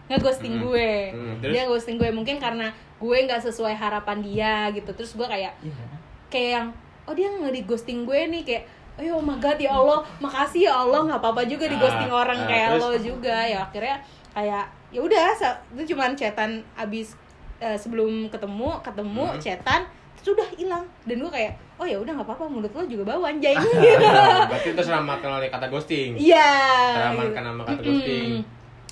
ngeghosting 0.06 0.58
Hmm. 0.58 0.64
gue 0.64 0.90
Hmm, 1.10 1.34
terus? 1.38 1.52
dia 1.52 1.62
ghosting 1.64 1.96
gue 1.96 2.10
mungkin 2.10 2.36
karena 2.36 2.68
gue 2.96 3.16
nggak 3.20 3.40
sesuai 3.42 3.72
harapan 3.72 4.18
dia 4.20 4.54
gitu 4.70 4.90
terus 4.90 5.12
gue 5.12 5.24
kayak 5.24 5.52
Iya. 5.58 5.84
kayak 6.28 6.50
yang 6.52 6.66
oh 7.04 7.12
dia 7.12 7.28
nggak 7.30 7.52
di 7.52 7.62
ghosting 7.62 8.04
gue 8.04 8.20
nih 8.28 8.42
kayak 8.42 8.64
oh 9.10 9.18
my 9.18 9.36
god 9.36 9.56
ya 9.56 9.72
Allah 9.72 10.00
makasih 10.18 10.68
ya 10.68 10.74
Allah 10.76 11.02
nggak 11.02 11.18
apa-apa 11.18 11.42
juga 11.44 11.66
di 11.66 11.74
ghosting 11.74 12.08
Ah, 12.08 12.20
orang 12.20 12.38
ah, 12.38 12.46
kayak 12.46 12.68
terus? 12.70 12.80
lo 12.80 12.90
juga 12.96 13.36
ya 13.42 13.58
akhirnya 13.62 13.96
kayak 14.30 14.64
ya 14.88 15.00
udah 15.00 15.26
itu 15.74 15.82
cuman 15.90 16.14
chatan 16.14 16.50
abis 16.74 17.18
eh, 17.58 17.74
sebelum 17.74 18.28
ketemu 18.28 18.78
ketemu 18.80 19.24
Hmm. 19.26 19.40
chatan 19.40 19.80
sudah 20.24 20.48
hilang. 20.56 20.82
Dan 21.04 21.20
gue 21.20 21.28
kayak 21.28 21.52
oh 21.76 21.84
ya 21.84 22.00
udah 22.00 22.16
nggak 22.16 22.24
apa-apa 22.24 22.48
mulut 22.48 22.72
lo 22.72 22.82
juga 22.88 23.12
bau 23.12 23.22
anjay 23.22 23.52
Nah, 23.52 24.48
berarti 24.48 24.72
itu 24.72 24.82
selamatkan 24.82 25.30
oleh 25.36 25.48
kata 25.52 25.68
ghosting. 25.68 26.16
iya. 26.16 26.48
Teramankan 26.96 27.42
sama 27.44 27.62
kata 27.62 27.80
ghosting. 27.80 28.40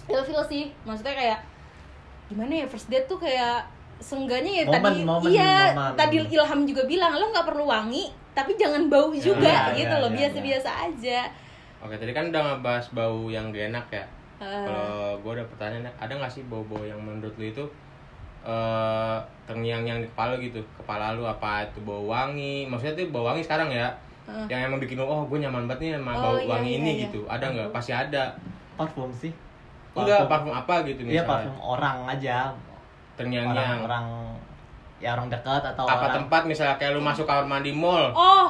ilfil 0.06 0.42
sih. 0.46 0.64
Maksudnya 0.84 1.14
kayak 1.16 1.38
gimana 2.28 2.52
ya 2.52 2.66
first 2.68 2.88
date 2.88 3.08
tuh 3.08 3.16
kayak 3.16 3.64
sengganya 4.02 4.50
ya 4.50 4.64
Momen, 4.66 4.82
tadi 4.82 5.00
momen, 5.06 5.30
iya 5.30 5.54
momen. 5.78 5.94
tadi 5.94 6.16
Ilham 6.26 6.60
juga 6.66 6.82
bilang 6.84 7.14
lo 7.14 7.30
nggak 7.30 7.46
perlu 7.46 7.70
wangi 7.70 8.10
tapi 8.32 8.56
jangan 8.58 8.90
bau 8.90 9.12
juga 9.14 9.70
ya, 9.70 9.76
gitu 9.76 9.92
ya, 9.94 10.00
loh 10.02 10.10
ya, 10.10 10.16
biasa-biasa 10.26 10.70
aja. 10.90 11.20
Oke, 11.84 11.94
tadi 12.00 12.10
kan 12.10 12.32
udah 12.32 12.42
ngebahas 12.56 12.86
bau 12.90 13.28
yang 13.28 13.52
gak 13.52 13.68
enak 13.68 13.86
ya. 13.92 14.04
Eh, 14.40 14.64
Kalau 14.64 15.20
gue 15.20 15.32
ada 15.36 15.44
pertanyaan, 15.46 15.86
ada 16.00 16.12
nggak 16.16 16.32
sih 16.32 16.42
bau-bau 16.48 16.80
yang 16.82 16.96
menurut 16.98 17.34
lu 17.36 17.44
itu 17.44 17.64
eh 18.42 19.16
terngiang-ngiang 19.42 19.98
di 19.98 20.08
kepala 20.08 20.34
gitu? 20.36 20.58
Kepala 20.76 21.12
lu 21.12 21.22
apa 21.22 21.62
itu 21.64 21.78
bau 21.80 22.04
wangi? 22.04 22.64
Maksudnya 22.64 22.94
tuh 22.96 23.06
bau 23.08 23.24
wangi 23.24 23.40
sekarang 23.40 23.68
ya? 23.68 23.86
eh. 24.24 24.46
Yang 24.46 24.60
emang 24.66 24.78
bikin 24.78 24.94
lu, 24.94 25.04
oh 25.04 25.22
gue 25.24 25.38
nyaman 25.38 25.64
banget 25.64 25.80
nih 25.84 25.90
sama 25.96 26.12
Oh, 26.12 26.20
bau 26.20 26.36
iya, 26.36 26.46
wangi 26.48 26.70
iya, 26.70 26.78
ini 26.78 26.90
iya. 26.92 27.02
gitu. 27.04 27.20
Ada 27.24 27.44
nggak? 27.48 27.68
Pasti 27.70 27.92
ada. 27.92 28.24
parfum 28.72 29.12
sih 29.12 29.28
Enggak, 29.92 30.24
parfum 30.24 30.48
apa 30.50 30.80
gitu 30.82 31.04
iya 31.04 31.20
misalnya? 31.20 31.28
parfum 31.44 31.56
orang 31.60 31.98
aja 32.08 32.36
Terngiang-ngiang. 33.12 33.84
orang-orang 33.84 34.06
ya 34.96 35.08
orang 35.12 35.28
dekat 35.28 35.62
atau 35.66 35.84
Apa 35.84 35.92
orang 36.00 36.14
tempat 36.16 36.42
misalnya 36.46 36.76
kayak 36.76 36.94
lu 36.94 37.02
masuk 37.02 37.26
kamar 37.26 37.44
mandi 37.44 37.68
mall, 37.70 38.08
oh 38.10 38.48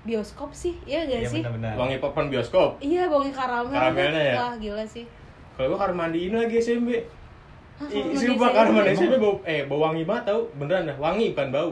bioskop 0.00 0.50
sih 0.50 0.76
iya 0.84 1.00
gak 1.02 1.18
Iya, 1.18 1.28
sih 1.30 1.40
benar-benar. 1.40 1.74
wangi 1.74 1.96
popcorn 1.96 2.28
bioskop. 2.28 2.76
iya 2.78 3.06
wangi 3.06 3.30
karamel 3.30 3.72
Karamelnya 3.72 4.22
ya? 4.22 4.34
wah 4.36 4.52
gila 4.54 4.84
sih 4.84 5.08
Kalau 5.54 5.66
gue 5.66 5.78
kamar 5.78 5.94
mandi 5.96 6.18
ini 6.22 6.36
lagi 6.36 6.56
SMP. 6.56 7.00
Kamar 7.78 8.66
mandi 8.66 8.90
Emang? 8.90 8.98
SMP 8.98 9.14
bau 9.16 9.34
eh 9.46 9.62
bau 9.64 9.78
wangi 9.80 10.02
banget 10.02 10.24
tau. 10.34 10.40
Beneran 10.58 10.90
dah 10.90 10.96
wangi 10.98 11.30
bukan 11.32 11.48
bau. 11.54 11.70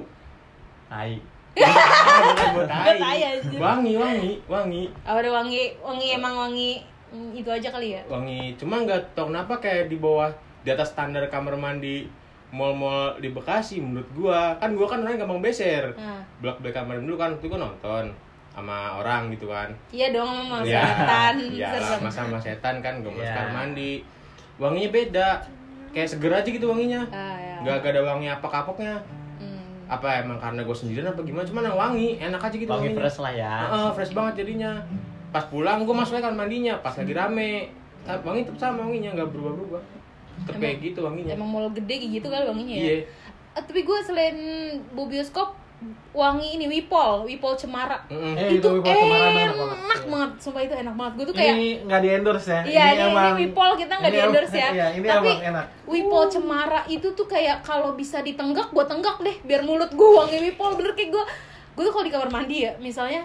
Tai. 0.86 1.12
Bukan 1.56 2.48
bau 2.54 2.64
tai. 2.70 2.86
Bau 2.86 2.96
tai 3.02 3.20
aja. 3.26 3.58
wangi 3.58 3.92
wangi 3.98 4.32
wangi. 4.46 4.82
Oh, 5.02 5.16
ada 5.18 5.30
wangi 5.34 5.62
wangi 5.82 6.06
emang 6.14 6.34
wangi 6.38 6.70
mm, 7.10 7.30
itu 7.34 7.50
aja 7.50 7.68
kali 7.68 7.98
ya? 7.98 8.02
Wangi 8.06 8.54
cuma 8.54 8.86
nggak 8.86 9.18
tau 9.18 9.26
kenapa 9.26 9.58
kayak 9.58 9.90
di 9.90 9.98
bawah 9.98 10.30
di 10.62 10.70
atas 10.70 10.94
standar 10.94 11.26
kamar 11.26 11.58
mandi 11.58 12.06
mall-mall 12.54 13.18
di 13.18 13.34
Bekasi 13.34 13.82
menurut 13.82 14.06
gua. 14.14 14.54
Kan 14.62 14.78
gua 14.78 14.86
kan 14.86 15.02
orangnya 15.02 15.26
gampang 15.26 15.42
beser. 15.42 15.90
Nah 15.98 16.22
blok 16.38 16.62
blok 16.62 16.70
kamar 16.70 17.02
dulu 17.02 17.18
kan 17.18 17.34
itu 17.34 17.50
gua 17.50 17.66
nonton 17.66 18.06
sama 18.54 18.96
orang 18.96 19.28
gitu 19.34 19.50
kan. 19.52 19.68
Iya 19.92 20.16
dong 20.16 20.32
sama 20.48 20.64
Iya, 20.64 20.80
setan. 20.80 21.34
Iya 21.52 21.68
sama 21.82 22.08
sama 22.08 22.38
setan 22.40 22.80
kan 22.80 23.04
gue 23.04 23.12
Iya. 23.12 23.34
kamar 23.36 23.52
mandi. 23.52 24.00
Wanginya 24.56 24.88
beda 24.88 25.28
kayak 25.96 26.08
seger 26.12 26.28
aja 26.30 26.44
gitu 26.44 26.68
wanginya. 26.68 27.08
Ah, 27.08 27.40
ya. 27.40 27.56
nggak 27.64 27.76
nggak 27.80 27.92
ada 27.96 28.02
wangi 28.04 28.28
apa 28.28 28.44
kapoknya 28.44 29.00
Hmm. 29.40 29.88
apa 29.88 30.20
emang 30.20 30.36
karena 30.36 30.60
gue 30.60 30.76
sendirian 30.76 31.08
apa 31.08 31.24
gimana? 31.24 31.48
Cuman 31.48 31.64
yang 31.64 31.76
wangi 31.76 32.20
enak 32.20 32.36
aja 32.38 32.52
gitu 32.52 32.68
wangi 32.68 32.92
wanginya. 32.92 33.00
fresh 33.00 33.18
lah 33.24 33.32
ya. 33.32 33.54
Heeh, 33.64 33.88
fresh 33.96 34.12
banget 34.12 34.44
jadinya. 34.44 34.72
Pas 35.32 35.48
pulang 35.48 35.82
gue 35.82 35.94
masuknya 35.94 36.20
kamar 36.20 36.36
mandinya 36.44 36.76
pas 36.78 36.92
lagi 36.92 37.12
rame. 37.12 37.72
Tapi 38.04 38.20
wangi 38.22 38.42
tetap 38.44 38.60
sama 38.60 38.84
wanginya 38.84 39.16
nggak 39.16 39.28
berubah 39.32 39.52
berubah 39.56 39.82
tetap 40.36 40.60
kayak 40.60 40.78
gitu 40.84 41.00
wanginya. 41.00 41.32
emang 41.32 41.48
mall 41.48 41.72
gede 41.72 41.94
kayak 41.96 42.12
gitu 42.12 42.28
kali 42.28 42.44
wanginya 42.44 42.76
ya? 42.76 42.84
Iya. 42.84 42.96
Eh, 43.56 43.62
tapi 43.64 43.80
gue 43.82 43.98
selain 44.04 44.36
bu 44.92 45.08
bioskop 45.08 45.56
wangi 46.10 46.56
ini 46.56 46.64
wipol 46.66 47.22
wipol 47.22 47.52
cemara 47.52 48.00
Mm-mm. 48.08 48.32
Eh, 48.34 48.56
itu 48.56 48.64
itu 48.64 48.68
Wipol 48.72 48.96
Cemara 48.96 49.28
enak 49.28 49.36
enak 49.36 49.56
banget. 49.76 50.00
banget 50.06 50.30
sumpah 50.40 50.62
itu 50.62 50.74
enak 50.74 50.94
banget 50.94 51.12
gue 51.12 51.24
tuh 51.26 51.36
kayak 51.36 51.54
ini 51.54 51.68
nggak 51.84 52.00
di 52.00 52.08
endorse 52.10 52.48
ya 52.48 52.60
Iya, 52.64 52.84
ini, 52.86 52.96
ini 52.96 53.04
emang- 53.06 53.36
Wipol 53.36 53.70
kita 53.76 53.92
nggak 53.94 54.08
ini 54.08 54.16
di 54.16 54.24
endorse 54.24 54.56
ya. 54.56 54.68
iya, 54.70 54.86
ini 54.90 55.04
Tapi 55.04 55.28
emang 55.28 55.44
enak 55.46 55.64
Wipol 55.86 56.24
cemara 56.26 56.80
itu 56.86 57.08
tuh 57.12 57.26
kayak 57.26 57.56
kalau 57.60 57.92
bisa 57.92 58.18
ditenggak, 58.18 58.68
gue 58.68 58.84
tenggak 58.84 59.16
deh, 59.20 59.36
biar 59.42 59.60
mulut 59.62 59.90
gue 59.90 60.08
wangi 60.10 60.38
Wipol. 60.42 60.70
Bener 60.74 60.92
kayak 60.92 61.10
gue, 61.12 61.24
gue 61.70 61.82
tuh 61.82 61.92
kalau 61.92 62.02
di 62.02 62.10
kamar 62.10 62.30
mandi 62.32 62.56
ya, 62.62 62.72
misalnya 62.78 63.22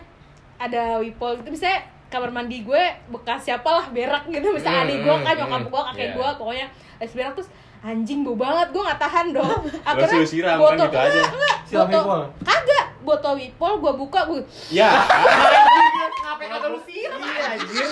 ada 0.58 1.00
Wipol 1.00 1.40
gitu, 1.40 1.50
misalnya 1.50 1.82
kamar 2.06 2.30
mandi 2.30 2.62
gue 2.62 2.82
bekas 3.10 3.42
siapa 3.42 3.66
lah 3.66 3.86
berak 3.88 4.28
gitu, 4.28 4.52
misalnya 4.52 4.84
Hmm, 4.84 4.86
adik 4.86 4.98
gue 5.00 5.16
kan, 5.16 5.24
hmm, 5.26 5.40
nyokap 5.42 5.58
hmm. 5.58 5.70
gue, 5.70 5.82
kakek 5.88 6.04
Iya. 6.04 6.14
gue, 6.14 6.30
pokoknya 6.36 6.66
habis 6.98 7.14
berak 7.16 7.34
terus 7.34 7.50
anjing 7.82 8.22
bau 8.22 8.36
banget, 8.36 8.67
gue 8.70 8.82
nggak 8.82 9.00
tahan 9.00 9.26
dong. 9.32 9.62
Lu 10.13 10.22
siram 10.24 10.58
kan 10.60 10.78
gitu 10.78 10.86
aja. 10.91 11.10
Enggak, 11.10 11.30
enggak, 11.32 11.56
Siram 11.65 11.88
botol, 11.88 12.04
Wipol? 12.04 12.22
kagak, 12.41 12.86
botol 13.02 13.34
Wipol 13.36 13.74
gue 13.80 13.94
buka, 13.98 14.20
gue 14.28 14.41
ya 14.70 14.89
ngapain 16.22 16.48
kagak 16.48 16.70
lu 16.70 16.80
siram 16.84 17.17
iya 17.17 17.44
anjir 17.56 17.88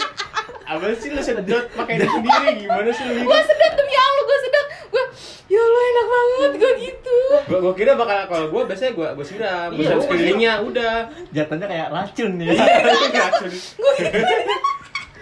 apa 0.62 0.84
sih 0.94 1.10
lu 1.10 1.18
sedot? 1.20 1.66
Pakai 1.74 1.94
ini 1.96 2.06
sendiri 2.06 2.48
gimana 2.60 2.90
sih 2.92 3.04
lu 3.04 3.14
gue 3.20 3.40
sedot 3.42 3.74
demi 3.74 3.96
Allah 3.96 4.24
gue 4.24 4.38
sedot. 4.40 4.68
Gue 4.90 5.04
ya 5.48 5.60
Allah 5.60 5.82
enak 5.84 6.06
banget 6.08 6.52
gue 6.54 6.72
gitu. 6.80 7.18
Gua, 7.48 7.58
gua 7.60 7.74
kira 7.74 7.92
bakal 7.94 8.18
kalau 8.28 8.48
gua 8.50 8.62
biasanya 8.66 8.94
gua 8.94 9.08
gua 9.12 9.26
siram. 9.26 9.68
Gua 9.68 9.74
Iya, 9.74 9.82
siram 9.82 9.96
gua 9.96 10.06
sekelilingnya 10.06 10.54
udah. 10.62 10.94
Jatuhnya 11.32 11.66
kayak 11.66 11.88
racun 11.90 12.32
ya. 12.38 12.54
Racun. 12.54 13.52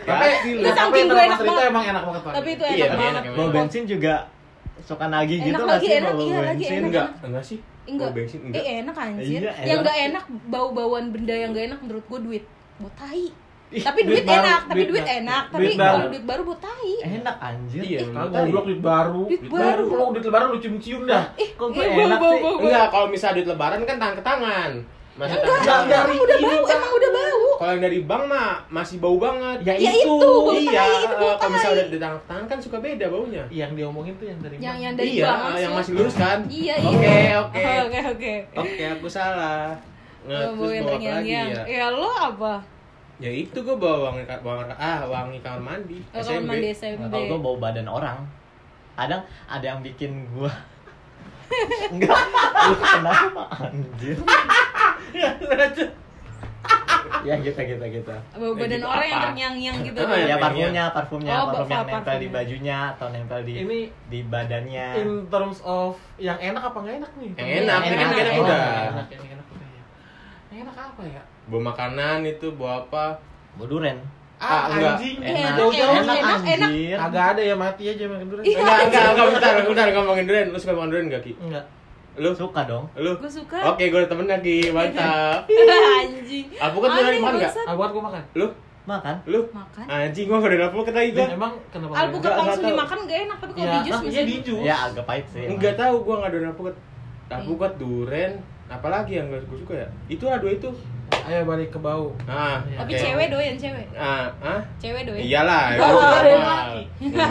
tapi 0.04 0.28
Itu 0.50 0.64
tapi 0.64 0.74
saking 0.74 1.06
gue 1.06 1.20
enak 1.22 1.40
banget. 1.42 1.68
emang 1.68 1.84
enak 1.86 2.04
banget 2.06 2.22
Pak. 2.22 2.34
tapi 2.34 2.50
itu 2.50 2.64
Iya, 2.66 2.76
enak 2.76 2.88
tapi 2.90 3.04
banget. 3.06 3.24
bau 3.36 3.48
bensin 3.50 3.84
juga 3.86 4.16
suka 4.80 5.06
nagih 5.08 5.38
Enak 5.40 5.48
gitu 5.50 5.64
lagi, 5.64 5.82
sih 5.82 5.94
enak, 5.96 6.12
bau 6.12 6.22
iya, 6.22 6.38
lagi, 6.38 6.48
bensin 6.60 6.74
enak. 6.74 6.88
enggak 6.88 7.08
enggak 7.24 7.44
sih 7.44 7.60
enggak 7.86 8.08
Bau 8.08 8.16
bensin 8.16 8.40
enggak 8.42 8.60
eh 8.60 8.74
enak 8.80 8.96
anjir 8.96 9.40
Iya, 9.40 9.52
yang 9.52 9.58
enak. 9.64 9.82
nggak 9.82 9.98
enak 10.04 10.24
bau 10.48 10.68
bauan 10.72 11.06
benda 11.08 11.34
yang 11.34 11.50
nggak 11.52 11.66
enak 11.68 11.80
menurut 11.82 12.06
gue 12.06 12.20
duit 12.22 12.44
bau 12.78 12.92
tai 12.94 13.28
Ih, 13.68 13.84
tapi 13.84 14.00
duit, 14.02 14.14
duit 14.14 14.26
baru, 14.26 14.40
enak 14.40 14.60
tapi 14.64 14.80
duit 14.80 14.90
duit 14.94 15.08
enak 15.18 15.44
tapi 15.50 15.60
Duit 15.62 15.76
baru. 15.76 15.92
kalau 15.92 16.08
duit 16.08 16.24
baru 16.24 16.42
bau 16.42 16.58
tai 16.58 16.92
enak 17.04 17.36
anjir 17.38 17.82
Iya, 17.84 18.00
Tai. 18.08 18.28
goblok 18.32 18.64
duit 18.66 18.82
baru. 18.82 19.24
Duit 19.26 19.42
Duit 19.42 19.52
baru. 19.54 19.84
Kalau 19.86 20.06
duit 20.10 20.24
lebaran 20.24 20.48
lu 20.48 20.58
cium-cium 20.58 21.02
dah. 21.04 21.24
ih 21.36 21.50
Kok 21.54 21.68
gue 21.70 21.84
ih, 21.84 22.00
enak 22.00 22.16
bau, 22.18 22.32
sih? 22.32 22.40
bau, 22.40 22.54
bau, 22.54 22.64
enggak 22.64 22.86
kalau 22.88 23.08
misalnya 23.08 23.36
duit 23.36 23.48
lebaran 23.50 23.80
kan 23.84 23.96
tangan 23.98 24.16
ke 24.16 24.24
tangan 24.24 24.72
masa 25.18 25.36
ke 25.36 25.46
Enggak, 25.48 25.80
enggak. 25.84 26.02
emang 26.06 26.20
udah 26.20 26.38
Ini 26.38 26.46
bau 26.46 26.62
enggak. 26.62 26.78
emang 26.78 26.94
udah 26.94 27.12
bau. 27.12 27.42
Kalau 27.58 27.72
yang 27.74 27.84
dari 27.84 28.00
bank 28.06 28.24
mah 28.26 28.50
masih 28.70 28.98
bau 28.98 29.18
banget. 29.18 29.58
Ya, 29.66 29.74
Ya 29.74 29.92
itu, 29.92 30.14
iya. 30.56 30.84
itu 31.02 31.16
bau 31.18 31.28
eh, 31.28 31.36
kalau 31.36 31.52
misalnya 31.52 31.76
udah 31.76 31.88
di 31.88 32.00
tangan 32.00 32.20
tangan 32.24 32.46
kan 32.46 32.58
suka 32.62 32.78
beda 32.78 33.06
baunya. 33.10 33.44
Yang 33.50 33.72
dia 33.74 33.86
omongin 33.86 34.14
tuh 34.16 34.28
yang 34.30 34.40
dari 34.40 34.56
yang 34.58 34.78
mana? 34.78 34.86
yang 34.86 34.94
dari 34.94 35.10
iya 35.10 35.26
bank 35.26 35.58
yang 35.58 35.74
masih 35.74 35.92
lurus 35.98 36.16
kan? 36.16 36.40
Iya 36.46 36.76
oke 36.80 37.02
iya. 37.02 37.36
oke. 37.42 37.62
Oke 37.88 38.00
oke. 38.08 38.34
Oke 38.56 38.84
aku 38.88 39.08
salah. 39.10 39.74
Terus 40.22 40.44
yang 40.44 40.54
bawa 40.56 40.70
apa 40.94 41.10
lagi 41.18 41.32
ya? 41.34 41.44
Ya 41.66 41.86
lo 41.90 42.10
apa? 42.12 42.54
Ya 43.18 43.32
itu 43.34 43.58
gue 43.58 43.74
bawa 43.74 44.14
wangi 44.14 44.22
wangi 44.30 44.76
ah 44.78 45.02
wangi 45.10 45.42
kamar 45.42 45.62
mandi 45.66 45.98
Oh, 46.14 46.22
kamar 46.22 46.54
mandi 46.54 46.70
Nah, 46.70 46.78
SMP 46.78 47.02
kalau 47.10 47.26
gue 47.26 47.40
bau 47.42 47.58
badan 47.58 47.88
orang. 47.90 48.22
Kadang 48.94 49.22
ada 49.50 49.66
yang 49.66 49.82
bikin 49.82 50.30
gua 50.30 50.50
enggak 51.94 52.12
lu 52.68 52.76
kenapa 52.76 53.44
anjir 53.56 54.18
ya 57.24 57.34
gitu 57.38 57.56
gitu 57.56 57.84
gitu 57.84 58.14
bau 58.14 58.44
Eh, 58.44 58.54
badan 58.54 58.78
gitu 58.78 58.86
orang 58.86 59.04
yang 59.04 59.14
apa? 59.14 59.26
terngiang-ngiang 59.26 59.78
gitu 59.82 60.00
Apa 60.00 60.14
ya 60.14 60.26
ya? 60.26 60.36
parfumnya 60.38 60.84
parfumnya 60.90 61.34
Oh, 61.34 61.46
parfum 61.50 61.68
yang 61.68 61.82
nempel 61.82 61.96
di 61.98 62.04
parfumnya. 62.04 62.30
bajunya 62.34 62.78
atau 62.90 63.08
nempel 63.10 63.40
di 63.42 63.54
Ini 63.58 63.80
di 64.06 64.20
badannya 64.24 64.88
in 64.98 65.10
terms 65.28 65.60
of 65.62 65.92
yang 66.18 66.38
enak 66.38 66.64
apa 66.64 66.78
nggak 66.78 66.96
enak 66.98 67.12
nih? 67.14 67.30
Yang 67.32 67.50
enak, 67.58 67.80
Yang 67.80 67.88
yang 67.88 67.98
enak, 67.98 68.18
enak, 68.18 68.36
udah. 68.38 68.60
Enak, 68.86 69.08
yang 69.10 69.24
enak 69.30 69.48
udah 69.50 69.68
ya. 69.68 69.84
Yang 70.48 70.60
enak 70.62 70.76
apa 70.78 71.02
ya? 71.06 71.22
bawa 71.48 71.62
makanan 71.66 72.18
itu 72.26 72.48
bawa 72.52 72.74
apa 72.82 73.04
bau 73.56 73.66
duren 73.66 73.98
Ah, 74.38 74.70
enggak. 74.70 75.02
anjing. 75.02 75.18
Enak, 75.18 75.58
Jauh-jauh. 75.58 75.98
enak, 75.98 76.14
enak, 76.14 76.42
enak. 76.46 76.70
anjir 76.70 76.98
Agak 77.02 77.26
ada 77.34 77.42
ya 77.42 77.56
mati 77.58 77.84
aja 77.88 78.04
makan 78.06 78.28
durian. 78.30 78.46
Iya. 78.46 78.58
enggak 78.60 78.78
enggak 78.86 79.02
enggak 79.10 79.28
bentar 79.34 79.54
bentar 79.66 79.88
ngomongin 79.96 80.26
durian 80.30 80.48
lu 80.48 80.60
suka 80.60 80.74
makan 80.74 80.90
durian 80.92 81.06
gak 81.10 81.24
ki 81.24 81.34
Enggak. 81.40 81.66
Lu? 82.18 82.32
Suka 82.34 82.62
dong. 82.66 82.86
Lu? 82.94 83.14
Gue 83.16 83.30
suka. 83.30 83.58
Oke 83.68 83.88
gue 83.88 84.00
udah 84.00 84.10
temen 84.10 84.26
lagi 84.26 84.58
mantap. 84.70 85.46
Anjing. 85.98 86.46
Alpukat 86.54 86.90
durian 86.92 87.08
Aneh, 87.08 87.20
makan 87.20 87.34
nggak? 87.36 87.52
bangsat. 87.54 87.66
Ah, 87.66 87.74
buat 87.74 87.90
gua 87.90 88.04
makan. 88.04 88.24
lu? 88.34 88.48
Makan. 88.84 89.16
Lu? 89.26 89.40
Makan. 89.52 89.86
Anjing 89.86 90.26
gua 90.26 90.38
gak 90.40 90.50
ada 90.50 90.66
alpukat 90.66 90.94
lagi 90.94 91.10
gua 91.10 91.20
Dan 91.20 91.30
emang 91.34 91.54
kenapa? 91.70 91.94
alpukat 91.94 92.24
Nggak, 92.26 92.40
langsung 92.42 92.64
dimakan 92.66 92.98
gak 93.04 93.20
enak 93.22 93.38
tapi 93.38 93.52
kalau 93.52 93.64
Ya, 93.64 93.70
di 93.70 93.80
jus 93.84 93.94
ah, 93.94 94.02
iya 94.04 94.22
di 94.24 94.36
jus. 94.42 94.62
ya 94.62 94.76
agak 94.88 95.06
pahit 95.06 95.26
sih 95.28 95.44
enggak 95.46 95.74
tahu 95.76 95.96
gua 96.02 96.16
nggak 96.18 96.32
ada 96.32 96.40
alpukat 96.48 96.76
alpukat 97.28 97.72
durian 97.76 98.34
apalagi 98.68 99.12
yang 99.14 99.28
gak 99.28 99.44
gue 99.44 99.58
suka 99.60 99.74
ya? 99.78 99.88
Itu 100.08 100.24
lah 100.26 100.40
dua 100.40 100.52
itu. 100.54 100.70
Ayo 101.24 101.44
balik 101.44 101.72
ke 101.72 101.80
bau. 101.80 102.12
ah 102.28 102.60
tapi 102.66 102.92
oke. 102.92 103.00
cewek 103.00 103.28
doyan 103.28 103.56
cewek. 103.56 103.88
Ah 103.94 104.28
ah? 104.40 104.60
Cewek 104.76 105.04
doyan. 105.04 105.24
Iyalah 105.24 105.64
itu 105.72 105.84
ada. 105.84 106.32
Enggak, 106.98 107.28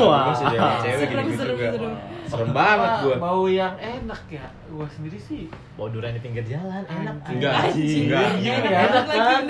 Wah. 0.00 0.30
cewek 0.78 1.06
Serem, 1.06 1.26
gitu 1.26 1.38
serem, 1.38 1.56
juga 1.56 1.90
serem. 2.26 2.50
banget 2.52 2.90
gua 3.02 3.14
Bau 3.18 3.44
yang 3.46 3.74
enak 3.78 4.22
ya. 4.28 4.46
Gua 4.68 4.86
sendiri 4.90 5.18
sih. 5.18 5.46
bau 5.76 5.88
durian 5.92 6.12
di 6.16 6.22
pinggir 6.24 6.44
jalan 6.44 6.82
enak. 6.88 7.16
Enggak, 7.28 7.54
Anjing. 7.70 8.08
enggak. 8.08 8.28
Iya, 8.40 8.54
enak 8.62 9.04
ya. 9.08 9.22
kan? 9.22 9.42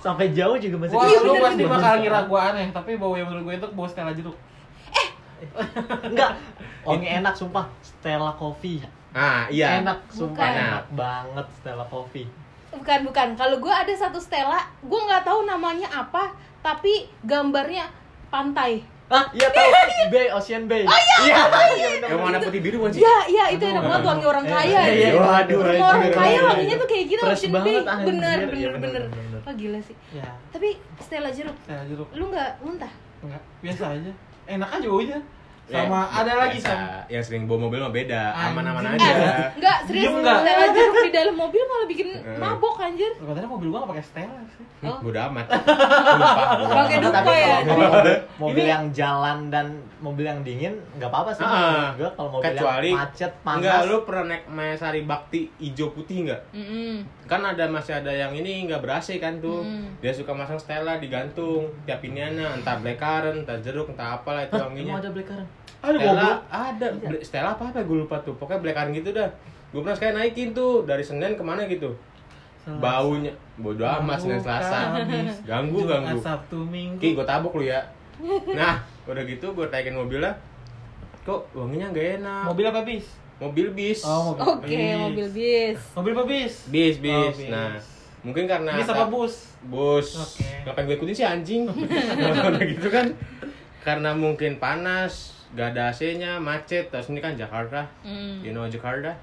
sampai 0.00 0.26
jauh 0.32 0.56
juga 0.60 0.76
masih 0.84 0.96
Wah, 0.96 1.08
lu 1.24 1.32
pasti 1.40 1.62
bakal 1.64 1.94
ngira 2.00 2.20
gua 2.28 2.40
aneh, 2.52 2.66
tapi 2.72 2.96
bau 2.96 3.14
yang 3.16 3.26
menurut 3.28 3.44
gua 3.48 3.54
itu 3.58 3.68
bau 3.72 3.86
Stella 3.88 4.12
jeruk. 4.12 4.36
enggak 6.08 6.30
wangi 6.84 7.08
enak 7.20 7.34
sumpah 7.36 7.66
Stella 7.84 8.32
Coffee 8.36 8.80
ah 9.14 9.46
iya 9.48 9.80
enak 9.80 10.08
sumpah 10.08 10.40
enak 10.40 10.84
banget 10.92 11.46
Stella 11.60 11.86
Coffee 11.88 12.28
bukan 12.74 13.06
bukan 13.06 13.28
kalau 13.38 13.56
gue 13.62 13.70
ada 13.70 13.94
satu 13.94 14.18
Stella 14.18 14.66
gue 14.82 15.00
nggak 15.06 15.22
tahu 15.22 15.46
namanya 15.46 15.86
apa 15.92 16.34
tapi 16.60 17.06
gambarnya 17.22 17.86
pantai 18.32 18.82
ah 19.14 19.24
iya 19.30 19.48
tahu. 19.54 19.70
Bay 20.12 20.26
Ocean 20.34 20.62
Bay. 20.66 20.82
Oh 20.82 20.98
iya 20.98 21.16
iya. 21.22 21.36
yang 22.10 22.20
warna 22.20 22.38
putih 22.42 22.60
biru 22.60 22.82
kan 22.82 22.90
sih? 22.90 23.00
Ya 23.00 23.16
ya 23.30 23.44
itu 23.54 23.64
enak 23.64 23.82
banget 23.86 24.02
wangi 24.04 24.26
orang 24.26 24.46
kaya. 24.50 24.66
Iya, 24.66 24.82
iya, 24.90 25.08
ya. 25.14 25.20
waduh, 25.22 25.58
orang 25.62 26.12
kaya 26.12 26.38
wanginya 26.42 26.76
tuh 26.82 26.88
kayak 26.90 27.04
gitu 27.08 27.22
Ocean 27.22 27.52
Bay. 27.54 27.76
bener 28.02 28.38
Iya, 28.50 28.68
bener 28.74 28.82
bener. 28.82 29.02
wah 29.46 29.54
gila 29.54 29.78
sih. 29.80 29.96
Ya, 30.10 30.26
tapi 30.50 30.68
Stella 30.98 31.30
jeruk 31.30 31.56
Stella 31.62 31.84
jeruk. 31.86 32.08
lu 32.12 32.24
nggak 32.34 32.50
muntah? 32.60 32.92
Enggak, 33.22 33.42
biasa 33.62 33.84
aja. 33.96 34.12
Enak 34.44 34.68
aja 34.68 34.86
baunya. 34.90 35.18
Ya, 35.64 35.80
Sama 35.80 36.04
ada 36.06 36.32
lagi 36.38 36.60
biasa. 36.60 36.68
sama 36.68 37.08
yang 37.08 37.24
sering 37.24 37.42
bawa 37.44 37.58
mobil 37.64 37.80
mah 37.80 37.88
beda 37.88 38.20
aman-aman 38.36 38.84
Anjing. 38.84 39.00
aja 39.00 39.16
eh 39.16 39.48
nggak 39.56 39.78
serius 39.88 40.04
Diem 40.04 40.14
nggak? 40.20 40.38
Stella 40.38 40.66
jeruk 40.70 40.96
di 41.00 41.10
dalam 41.10 41.34
mobil 41.34 41.62
malah 41.64 41.86
bikin 41.88 42.08
Eh. 42.14 42.36
mabok 42.36 42.76
anjir 42.78 43.12
Katanya 43.16 43.48
mobil 43.48 43.68
gua 43.68 43.78
gak 43.80 43.90
pakai 43.90 44.04
Stella 44.04 44.40
sih. 44.46 44.64
Oh. 44.84 45.00
Bodo 45.00 45.16
amat. 45.24 45.46
Pakai 46.76 46.96
dupa 47.00 47.32
ya? 47.32 47.56
mobil, 48.36 48.64
yang 48.66 48.84
jalan 48.90 49.48
dan 49.48 49.66
mobil 49.98 50.24
yang 50.26 50.40
dingin 50.42 50.76
nggak 50.92 51.08
apa-apa 51.08 51.32
sih 51.32 51.40
Ah, 51.40 51.96
gue 51.96 52.04
kalau 52.10 52.28
mobil 52.30 52.52
kecuali- 52.52 52.92
yang 52.92 53.00
macet 53.00 53.32
panas 53.40 53.58
Enggak, 53.58 53.80
lu 53.86 53.96
pernah 54.04 54.24
naik 54.26 54.44
Mayasari 54.46 55.02
Bakti 55.02 55.48
hijau 55.56 55.88
putih 55.90 56.28
enggak? 56.28 56.44
Mm-mm. 56.50 57.00
Kan 57.24 57.40
ada 57.42 57.64
masih 57.66 57.96
ada 57.96 58.12
yang 58.12 58.32
ini 58.32 58.68
enggak 58.68 58.84
ber-AC 58.84 59.16
kan 59.16 59.40
tuh. 59.40 59.64
Mm. 59.64 59.96
Dia 59.98 60.12
suka 60.12 60.30
masang 60.30 60.60
Stella 60.60 60.98
digantung 60.98 61.72
tiap 61.84 62.00
iniannya, 62.00 62.60
entah 62.60 62.76
black 62.76 62.98
currant, 62.98 63.40
entah 63.40 63.56
jeruk, 63.58 63.88
entah 63.88 64.14
apalah 64.14 64.44
itu 64.44 64.52
wanginya. 64.54 65.00
ada 65.00 65.08
black 65.08 65.24
currant 65.26 65.48
Ada 65.84 65.96
Stella 66.00 66.30
ada, 66.48 66.86
Bla- 66.96 67.24
Stella 67.24 67.48
apa 67.56 67.64
apa 67.68 67.80
gue 67.84 67.96
lupa 68.04 68.16
tuh. 68.24 68.34
Pokoknya 68.40 68.60
black 68.64 68.78
gitu 68.96 69.12
dah. 69.12 69.28
Gue 69.74 69.80
pernah 69.84 69.96
sekali 69.98 70.12
naikin 70.16 70.56
tuh 70.56 70.88
dari 70.88 71.04
Senin 71.04 71.36
ke 71.36 71.44
mana 71.44 71.68
gitu. 71.68 71.92
Baunya 72.64 73.28
bodo 73.60 73.84
amat 73.84 74.16
Senin 74.24 74.40
Selasa. 74.40 74.96
Kamis, 75.04 75.36
Ganggu 75.44 75.84
Jumat, 75.84 76.00
ganggu. 76.00 76.18
Sabtu, 76.24 76.58
Minggu. 76.64 77.00
Ki, 77.02 77.12
gue 77.12 77.26
tabok 77.26 77.60
lu 77.60 77.68
ya. 77.68 77.80
Nah, 78.58 78.80
udah 79.04 79.22
gitu 79.26 79.52
gue 79.52 79.66
taikin 79.68 79.98
mobilnya. 79.98 80.32
Kok 81.28 81.52
wanginya 81.52 81.92
gak 81.92 82.22
enak? 82.22 82.42
Mobil 82.48 82.64
apa 82.70 82.80
bis? 82.86 83.06
Mobil 83.42 83.66
bis. 83.74 84.00
Oh, 84.06 84.32
mobil. 84.32 84.42
oke 84.46 84.64
bis. 84.70 84.96
mobil 84.96 85.28
bis 85.34 85.78
Mobil 85.92 86.12
apa 86.14 86.24
bis? 86.24 86.54
Bis, 86.70 86.94
bis. 87.02 87.12
Oh, 87.12 87.32
bis. 87.34 87.50
Nah, 87.50 87.74
mungkin 88.22 88.44
karena 88.46 88.72
bis 88.78 88.88
apa 88.88 89.04
bus? 89.10 89.34
Bus. 89.66 90.08
Oke. 90.16 90.46
Ngapain 90.64 90.84
gue 90.86 90.96
ikutin 90.96 91.14
sih 91.18 91.26
anjing? 91.26 91.62
Udah 92.48 92.64
gitu 92.64 92.88
kan. 92.88 93.10
Karena 93.82 94.14
mungkin 94.16 94.56
panas, 94.62 95.33
gak 95.54 95.74
ada 95.74 95.90
AC-nya, 95.90 96.36
macet. 96.36 96.90
Terus 96.90 97.08
ini 97.08 97.18
kan 97.18 97.34
Jakarta. 97.34 97.86
Mm. 98.02 98.42
You 98.42 98.50
know 98.50 98.66
Jakarta? 98.66 99.14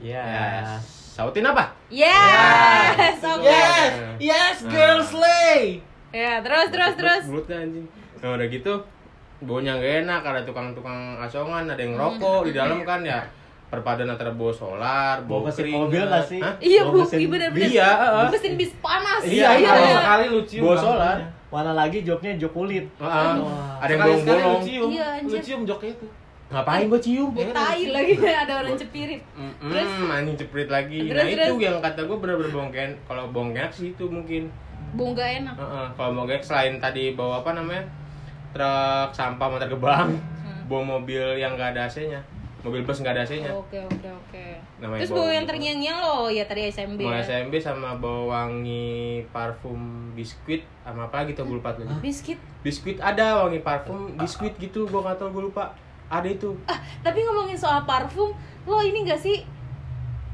Iya. 0.00 0.22
Ya, 0.22 0.78
sautin 0.86 1.44
apa? 1.44 1.74
Yes, 1.92 3.20
oke. 3.20 3.44
Yes, 3.44 3.92
yes, 4.16 4.56
girl 4.64 5.04
slay. 5.04 5.84
Ya, 6.10 6.40
terus 6.40 6.72
terus 6.72 6.94
terus. 6.96 7.22
Bulut 7.28 7.46
kan 7.46 7.66
anjing. 7.68 7.86
Nah 8.20 8.36
udah 8.36 8.46
gitu 8.48 8.74
baunya 9.40 9.72
gak 9.72 10.04
enak 10.04 10.20
ada 10.20 10.40
tukang-tukang 10.44 11.16
asongan 11.16 11.64
ada 11.64 11.80
yang 11.80 11.96
rokok 11.96 12.44
di 12.44 12.52
dalam 12.52 12.84
kan 12.84 13.00
ya 13.00 13.24
perpaduan 13.72 14.12
antara 14.12 14.34
bau 14.36 14.52
solar 14.52 15.22
bau 15.24 15.40
Bau 15.40 15.48
mesin 15.48 15.64
keringat 15.64 15.80
mobil 15.80 16.02
nggak 16.04 16.24
sih? 16.26 16.40
Hah? 16.42 16.54
Iya, 16.58 16.80
Bau 16.84 16.92
Bu, 16.92 16.98
mesin- 17.06 17.20
iya 17.22 17.28
bener-bener. 17.30 17.68
Iya, 17.70 17.88
heeh. 17.88 18.26
Mesin 18.34 18.52
bis 18.58 18.72
panas. 18.82 19.22
Iya, 19.22 19.30
iya. 19.30 19.48
iya. 19.56 19.72
iya. 19.78 19.96
sekali 20.02 20.24
lu 20.28 20.40
cium 20.44 20.62
Bawa 20.66 20.74
bang. 20.74 20.84
solar. 20.84 21.16
Mana 21.50 21.72
lagi 21.74 21.98
joknya 22.00 22.38
jok 22.38 22.52
kulit. 22.52 22.86
Heeh. 22.96 23.32
Wah. 23.36 23.82
ada 23.82 23.90
yang 23.90 24.00
Sekali-sekali 24.00 24.30
lu 24.30 24.38
bolong-bolong 24.38 24.62
cium. 24.62 24.88
Iya. 24.88 25.08
Lu 25.20 25.36
cium 25.38 25.60
joknya 25.64 25.90
itu. 25.92 26.06
ngapain 26.50 26.90
gua 26.90 26.98
cium 26.98 27.30
tai 27.54 27.82
lagi 27.94 28.12
ada 28.18 28.52
orang 28.58 28.74
cepirit. 28.74 29.22
Terus? 29.38 29.86
Hmm, 29.88 30.10
anjing 30.10 30.34
ceprit 30.34 30.66
lagi. 30.66 30.98
Terus, 31.06 31.14
nah 31.14 31.26
itu 31.28 31.38
terus? 31.38 31.62
yang 31.62 31.76
kata 31.78 32.00
gue 32.02 32.16
bener-bener 32.16 32.50
bongken. 32.50 32.90
Kalau 33.06 33.24
bongken 33.30 33.70
sih 33.70 33.94
itu 33.94 34.04
mungkin. 34.06 34.50
Gak 34.90 35.30
enak. 35.38 35.54
Heeh, 35.54 35.86
Kalau 35.94 36.10
bongken 36.12 36.42
selain 36.42 36.74
tadi 36.76 37.14
bawa 37.14 37.38
apa 37.40 37.54
namanya 37.54 37.86
truk 38.50 39.08
sampah 39.10 39.46
motor 39.46 39.68
gebang, 39.68 40.10
Hmm. 40.10 40.66
bawa 40.66 40.98
mobil 40.98 41.22
yang 41.36 41.54
gak 41.54 41.70
ada 41.70 41.86
AC-nya, 41.86 42.18
mobil 42.60 42.82
bus 42.84 43.00
nggak 43.00 43.14
ada 43.16 43.22
AC-nya. 43.24 43.50
Oke, 43.52 43.80
oke, 43.80 44.08
oke. 44.08 44.44
Namanya 44.80 45.00
Terus 45.00 45.12
bau 45.12 45.24
bau 45.24 45.32
yang 45.32 45.44
gitu. 45.44 45.50
terngiang-ngiang 45.56 45.98
lo 46.00 46.16
ya 46.28 46.44
tadi 46.44 46.60
SMB. 46.68 47.00
Mau 47.00 47.12
ya. 47.16 47.24
SMB 47.24 47.54
sama 47.60 47.90
bawa 47.96 48.22
wangi 48.28 49.24
parfum 49.32 50.12
biskuit 50.12 50.62
sama 50.84 51.08
apa 51.08 51.24
gitu 51.28 51.40
gue 51.44 51.56
lupa 51.56 51.72
lagi. 51.74 51.88
Biskuit. 52.04 52.38
Biskuit 52.60 52.98
ada 53.00 53.44
wangi 53.44 53.60
parfum 53.64 54.12
biskuit 54.16 54.54
gitu 54.60 54.84
gue 54.84 55.00
nggak 55.00 55.16
tahu 55.16 55.28
gue 55.32 55.44
lupa. 55.48 55.72
Ada 56.10 56.26
itu. 56.26 56.50
Ah, 56.66 56.78
tapi 57.06 57.22
ngomongin 57.22 57.54
soal 57.54 57.86
parfum, 57.86 58.34
lo 58.66 58.82
ini 58.82 59.06
gak 59.06 59.22
sih? 59.22 59.46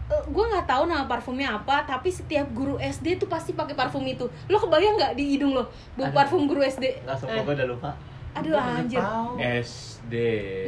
gue 0.06 0.44
nggak 0.54 0.70
tahu 0.70 0.86
nama 0.86 1.10
parfumnya 1.10 1.58
apa, 1.58 1.82
tapi 1.82 2.14
setiap 2.14 2.46
guru 2.54 2.78
SD 2.78 3.18
tuh 3.18 3.26
pasti 3.26 3.58
pakai 3.58 3.74
parfum 3.74 4.06
itu. 4.06 4.22
Lo 4.46 4.56
kebayang 4.62 4.94
nggak 4.94 5.12
di 5.18 5.34
hidung 5.34 5.50
lo 5.50 5.66
bau 5.98 6.10
parfum 6.14 6.46
guru 6.46 6.62
SD? 6.62 7.02
Nggak 7.02 7.18
sumpah 7.18 7.42
gue 7.42 7.54
udah 7.58 7.66
lupa. 7.66 7.90
Aduh 8.36 8.52
anjir. 8.52 9.00
SD. 9.40 10.14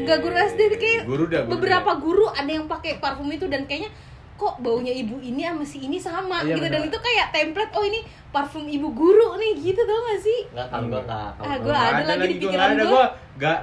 Enggak 0.00 0.18
guru 0.18 0.34
SD 0.34 0.60
kayak 0.74 1.02
Guru 1.04 1.24
dah. 1.26 1.42
guru 1.42 1.52
beberapa 1.54 1.90
dah. 1.90 1.96
guru 1.96 2.24
ada 2.26 2.48
yang 2.48 2.64
pakai 2.64 2.96
parfum 2.96 3.28
itu 3.28 3.44
dan 3.44 3.64
kayaknya 3.64 3.92
kok 4.34 4.54
baunya 4.58 4.94
ibu 4.94 5.18
ini 5.18 5.42
sama 5.42 5.62
si 5.62 5.78
ini 5.80 5.98
sama 5.98 6.40
Iya, 6.40 6.54
gitu 6.54 6.66
dan 6.68 6.82
itu 6.84 6.94
kayak 6.96 7.26
template 7.28 7.72
oh 7.72 7.82
ini 7.82 8.00
parfum 8.28 8.64
ibu 8.64 8.88
guru 8.88 9.34
nih 9.34 9.52
gitu 9.58 9.80
tau 9.80 9.98
gak 10.00 10.20
sih? 10.20 10.40
Nggak 10.48 10.66
kalau 10.68 10.86
gue 10.86 11.00
nggak. 11.00 11.28
kalau 11.34 11.42
Ah, 11.44 11.56
gua 11.56 11.58
gua 11.58 11.74
Nggak 11.74 11.90
ada 11.90 12.04
lagi 12.06 12.18
di 12.24 12.34
gua, 12.34 12.42
pikiran 12.44 12.68
ada. 12.68 12.74
gua. 12.78 12.86
gua 12.88 13.04
nggak 13.36 13.58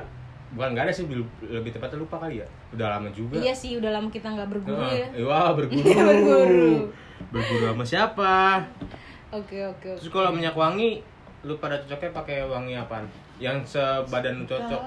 bukan 0.51 0.69
nggak 0.71 0.83
ada 0.83 0.93
sih 0.93 1.03
lebih, 1.41 1.69
tepatnya 1.69 1.97
lupa 1.97 2.15
kali 2.17 2.35
ya 2.39 2.47
udah 2.71 2.87
lama 2.89 3.09
juga 3.09 3.35
Iya 3.35 3.51
sih 3.51 3.71
udah 3.73 3.91
lama 3.91 4.07
kita 4.07 4.27
nggak 4.29 4.47
berguru 4.47 4.83
ya. 4.85 5.07
Heeh. 5.09 5.23
wah 5.27 5.51
berguru 5.51 5.79
Iya, 5.81 6.03
berguru. 6.05 6.69
berguru 7.29 7.63
sama 7.65 7.83
siapa 7.83 8.35
Oke 9.31 9.57
oke 9.61 9.87
oke. 9.89 9.89
terus 9.97 10.07
kalau 10.09 10.31
minyak 10.31 10.53
wangi 10.53 11.03
lu 11.41 11.55
pada 11.55 11.75
cocoknya 11.77 12.11
pakai 12.13 12.37
wangi 12.43 12.73
apa 12.73 13.03
yang 13.37 13.57
sebadan 13.61 14.43
cocok 14.43 14.81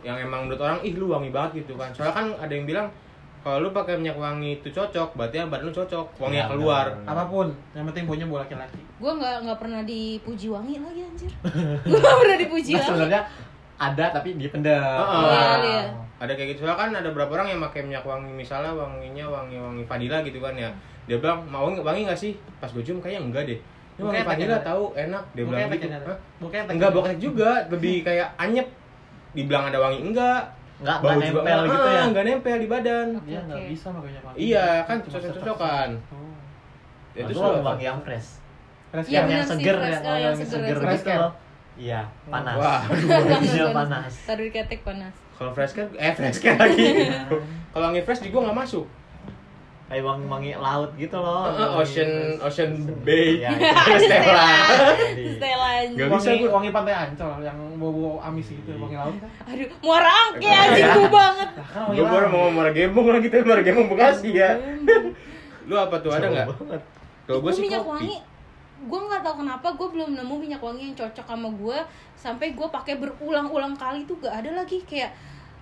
yang 0.00 0.16
emang 0.16 0.46
menurut 0.46 0.60
orang 0.60 0.78
ih 0.80 0.94
lu 0.94 1.08
wangi 1.08 1.28
banget 1.28 1.60
gitu 1.60 1.76
kan 1.76 1.92
soalnya 1.92 2.14
kan 2.14 2.26
ada 2.38 2.48
yang 2.50 2.64
bilang 2.64 2.88
kalau 3.40 3.56
lu 3.58 3.68
pakai 3.70 3.96
minyak 3.96 4.16
wangi 4.16 4.56
itu 4.56 4.68
cocok 4.68 5.12
berarti 5.12 5.36
yang 5.38 5.48
badan 5.48 5.64
lu 5.64 5.74
cocok 5.74 6.06
wangi 6.16 6.36
Ya, 6.36 6.44
keluar. 6.44 6.92
Apa 7.04 7.24
pun, 7.24 7.48
yang 7.72 7.88
penting 7.88 8.04
baunya 8.04 8.28
bau 8.28 8.36
laki-laki. 8.36 8.84
Gue 9.00 9.08
nggak 9.10 9.48
nggak 9.48 9.56
pernah 9.56 9.80
dipuji 9.80 10.52
wangi 10.52 10.76
lagi 10.76 11.00
anjir. 11.02 11.32
Gue 11.88 11.98
nggak 11.98 12.18
pernah 12.20 12.36
dipuji 12.36 12.70
Nah, 12.70 12.76
wangi. 12.76 12.88
sebenarnya 12.92 13.20
ada 13.80 14.04
tapi 14.12 14.28
dipendam. 14.36 14.76
Heeh. 14.76 15.24
Iya, 15.24 15.56
iya. 15.64 15.82
ada 16.20 16.32
kayak 16.36 16.48
gitu 16.52 16.68
soalnya 16.68 16.76
kan 16.76 16.90
ada 16.92 17.08
beberapa 17.08 17.32
orang 17.32 17.48
yang 17.48 17.60
pakai 17.64 17.80
minyak 17.80 18.04
wangi 18.04 18.28
misalnya 18.28 18.76
wanginya 18.76 19.24
wangi 19.24 19.56
wangi 19.56 19.82
vanila 19.88 20.20
gitu 20.20 20.36
kan 20.36 20.52
ya 20.52 20.68
dia 21.08 21.16
bilang 21.16 21.40
mau 21.48 21.64
wangi 21.64 21.80
wangi 21.80 22.00
nggak 22.04 22.20
sih 22.20 22.36
pas 22.60 22.68
gue 22.68 22.84
cium 22.84 23.00
kayaknya 23.00 23.24
enggak 23.24 23.42
deh 23.48 23.58
Bukan 24.02 24.22
vanila 24.24 24.48
enak. 24.50 24.62
tahu 24.62 24.82
enak 24.94 25.22
dia 25.30 25.42
Bukan 25.42 25.54
bilang 25.54 25.70
gitu? 25.76 26.12
Bukan 26.38 26.62
enggak 26.68 26.90
bokeh 26.90 27.14
juga 27.16 27.50
lebih 27.66 27.94
kayak 28.00 28.28
anyep 28.36 28.66
dibilang 29.30 29.64
ada 29.66 29.78
wangi 29.78 29.98
enggak 30.02 30.42
Nggak 30.80 30.96
bau 30.96 31.08
nggak 31.10 31.20
juga 31.22 31.40
nempel 31.44 31.60
gitu 31.66 31.88
ya. 31.90 32.02
enggak 32.02 32.24
nempel 32.24 32.56
di 32.56 32.68
badan 32.68 33.08
Iya, 33.22 33.40
nggak 33.42 33.58
Oke. 33.58 33.68
bisa 33.68 33.86
makanya 33.90 34.20
wangi. 34.22 34.36
iya 34.40 34.66
kan 34.82 34.96
Cuma 34.98 35.12
cocok-cocokan 35.12 35.88
Oh. 36.08 36.34
Ya, 37.10 37.22
Itu 37.26 37.32
wangi 37.42 37.84
yang 37.84 38.00
fresh. 38.00 38.28
Fresh 38.88 39.06
Iya, 39.06 39.12
yang 39.12 39.26
benar 39.26 39.36
yang 39.36 39.48
seger 39.50 39.76
fresh 39.76 39.90
ya, 39.90 40.00
care, 40.00 40.08
yang 40.10 40.24
yang 40.24 40.36
seger, 40.40 40.76
gitu 40.80 41.10
loh. 41.14 41.32
Iya, 41.76 42.00
panas. 42.26 42.56
wah 42.56 42.80
Wanginya 43.30 43.66
panas. 43.74 44.12
Taruh 44.22 44.42
di 44.42 44.50
ketek 44.50 44.80
panas. 44.80 45.14
kalau 45.32 45.52
fresh 45.52 45.72
care 45.72 45.88
eh 45.94 46.12
fresh 46.12 46.38
care 46.38 46.52
lagi 46.54 47.08
kalau 47.70 47.84
wangi 47.86 48.00
fresh 48.02 48.20
di 48.20 48.28
gua 48.28 48.44
nggak 48.44 48.58
masuk 48.58 48.84
Kayak 49.90 50.06
wangi-wangi 50.06 50.54
laut 50.54 50.90
gitu 50.94 51.18
loh. 51.18 51.50
Heeh, 51.50 51.70
ocean 51.74 52.10
ocean 52.38 52.70
bay 53.02 53.42
Ya, 53.42 53.50
Stella 54.06 54.46
Stella. 55.34 55.68
Nggak 55.90 56.08
bisa 56.14 56.30
wangi, 56.30 56.44
gua. 56.46 56.50
wangi 56.54 56.70
pantai 56.70 56.94
Ancol 56.94 57.42
yang 57.42 57.58
bau-bau 57.74 58.22
amis 58.22 58.54
gitu, 58.54 58.70
wangi 58.78 58.94
laut 58.94 59.18
kan. 59.18 59.50
Aduh, 59.50 59.66
muara 59.82 60.06
angke 60.06 60.46
anjing 60.46 60.86
gue 60.94 61.10
banget. 61.10 61.48
Nah, 61.58 61.66
kan 61.66 61.80
wangi 61.90 61.98
Gue 61.98 62.06
baru 62.06 62.26
mau 62.30 62.46
marah 62.54 62.70
gembong 62.70 63.06
lagi 63.10 63.26
tapi 63.26 63.42
marah 63.42 63.64
gembong 63.66 63.88
Bekasi 63.90 64.30
ya. 64.30 64.50
Lu 65.66 65.74
apa 65.74 65.96
tuh 65.98 66.14
ada 66.14 66.26
nggak? 66.30 66.46
Kalau 67.26 67.38
gue 67.42 67.50
Gua 67.50 67.50
sih 67.50 67.62
minyak 67.66 67.82
kopi. 67.82 67.90
wangi 67.90 68.14
gue 68.80 68.96
nggak 68.96 69.20
tahu 69.20 69.34
kenapa 69.44 69.68
gue 69.76 69.88
belum 69.92 70.10
nemu 70.16 70.34
minyak 70.38 70.62
wangi 70.62 70.82
yang 70.88 70.96
cocok 70.96 71.26
sama 71.26 71.48
gue 71.52 71.78
sampai 72.16 72.54
gue 72.54 72.64
pakai 72.64 72.94
berulang-ulang 72.96 73.76
kali 73.76 74.08
tuh 74.08 74.16
gak 74.16 74.40
ada 74.40 74.56
lagi 74.56 74.80
kayak 74.88 75.12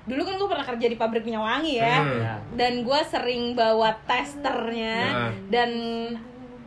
dulu 0.05 0.23
kan 0.23 0.35
gue 0.35 0.49
pernah 0.49 0.67
kerja 0.67 0.87
di 0.87 0.95
pabrik 0.95 1.23
minyak 1.23 1.43
wangi 1.43 1.75
ya 1.77 1.97
Hmm. 1.99 2.19
Ya. 2.19 2.35
dan 2.55 2.73
gue 2.81 3.01
sering 3.05 3.53
bawa 3.53 3.91
testernya 4.05 4.99
Nah. 5.09 5.33
dan 5.49 5.71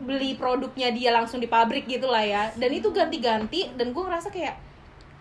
beli 0.01 0.33
produknya 0.33 0.89
dia 0.89 1.09
langsung 1.11 1.37
di 1.37 1.45
pabrik 1.45 1.85
gitu 1.85 2.05
lah 2.05 2.21
ya 2.21 2.49
dan 2.51 2.69
itu 2.69 2.89
ganti-ganti 2.89 3.69
dan 3.71 3.89
gue 3.89 4.01
ngerasa 4.01 4.27
kayak 4.27 4.57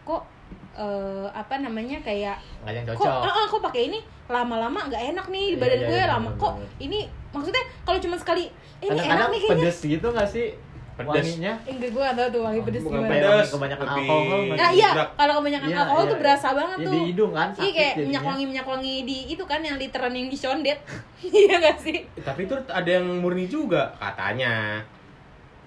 kok 0.02 0.24
eh, 0.72 1.28
apa 1.30 1.54
namanya 1.58 2.00
kayak 2.00 2.40
Nggak 2.62 2.88
kok 2.90 3.04
cocok. 3.04 3.20
ah, 3.20 3.34
ah, 3.34 3.46
kok 3.46 3.62
pakai 3.62 3.82
ini 3.86 3.98
lama-lama 4.26 4.86
nggak 4.86 5.02
enak 5.10 5.26
nih 5.28 5.44
di 5.46 5.54
Iya, 5.54 5.60
badan 5.60 5.76
iya, 5.76 5.86
gue 5.86 5.98
iya, 5.98 6.08
lama 6.08 6.28
bener, 6.28 6.40
kok 6.40 6.52
bener. 6.54 6.68
ini 6.80 6.98
maksudnya 7.30 7.62
kalau 7.82 7.98
cuma 7.98 8.16
sekali 8.16 8.44
eh, 8.80 8.86
ini 8.86 9.00
enak 9.02 9.26
nih 9.28 9.40
kayaknya 9.40 9.60
pedes 9.60 9.78
gitu 9.82 10.06
nggak 10.08 10.28
sih? 10.28 10.46
Pedes. 11.02 11.10
Wanginya. 11.10 11.52
Enggak, 11.64 11.90
gue 11.90 12.02
gak 12.02 12.14
tau 12.14 12.28
tuh 12.28 12.40
wangi 12.42 12.60
pedes 12.60 12.82
Bukan 12.82 12.92
gimana 12.94 13.10
pedes, 13.10 13.28
Wangi 13.30 13.48
kebanyakan 13.50 13.86
lebih- 13.86 14.10
alkohol, 14.10 14.40
Nah 14.52 14.70
iya, 14.70 14.90
kalau 15.10 15.32
kebanyakan 15.36 15.68
Iya, 15.68 15.78
alkohol 15.78 16.02
iya, 16.02 16.10
tuh 16.10 16.18
berasa 16.18 16.46
iya. 16.46 16.56
banget 16.56 16.76
Iya, 16.76 16.84
tuh 16.84 16.92
di 16.92 17.00
hidung 17.06 17.32
kan, 17.32 17.48
Iya 17.50 17.70
kayak 17.70 17.74
jadinya. 17.90 18.06
minyak 18.06 18.22
wangi-minyak 18.24 18.66
wangi 18.66 18.94
di 19.02 19.18
itu 19.26 19.44
kan 19.44 19.60
yang 19.60 19.76
literan 19.76 20.12
yang 20.12 20.28
dicondet 20.28 20.78
Iya 21.40 21.54
gak 21.58 21.78
sih? 21.78 21.98
Tapi 22.18 22.40
itu 22.42 22.54
ada 22.66 22.90
yang 22.90 23.06
murni 23.16 23.46
juga 23.46 23.82
katanya. 23.96 24.82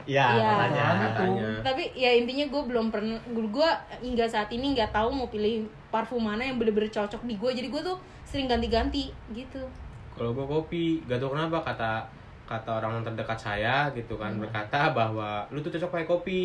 Iya, 0.04 0.26
Iya. 0.30 0.50
katanya. 0.60 0.86
Katanya. 1.08 1.48
Tapi 1.62 1.84
ya 1.94 2.12
intinya 2.12 2.46
gue 2.46 2.62
belum 2.66 2.86
pernah 2.90 3.16
Gue 3.26 3.70
hingga 4.00 4.26
saat 4.26 4.50
ini 4.50 4.74
nggak 4.74 4.92
tahu 4.92 5.10
mau 5.10 5.28
pilih 5.28 5.64
parfum 5.88 6.20
mana 6.20 6.44
yang 6.44 6.58
bener-bener 6.58 6.90
cocok 6.90 7.24
di 7.24 7.34
gue 7.34 7.52
Jadi 7.54 7.68
gue 7.68 7.82
tuh 7.82 7.96
sering 8.24 8.46
ganti-ganti 8.46 9.16
gitu 9.30 9.64
Kalau 10.12 10.30
gue 10.32 10.44
kopi, 10.44 11.02
gak 11.04 11.18
tau 11.18 11.32
kenapa 11.32 11.64
kata 11.64 12.04
kata 12.44 12.70
orang 12.84 13.02
terdekat 13.02 13.40
saya 13.40 13.88
gitu 13.96 14.20
kan 14.20 14.36
berkata 14.36 14.92
bahwa 14.92 15.48
lu 15.50 15.64
tuh 15.64 15.72
cocok 15.72 15.90
pakai 15.90 16.08
kopi. 16.08 16.44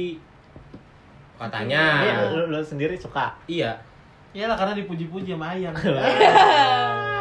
Katanya. 1.39 2.03
Iya, 2.03 2.15
lu, 2.35 2.43
lu 2.51 2.61
sendiri 2.63 2.99
suka. 2.99 3.35
Iya. 3.47 3.79
Iyalah 4.35 4.59
karena 4.59 4.75
dipuji-puji 4.79 5.35
sama 5.35 5.55
ayam. 5.55 5.75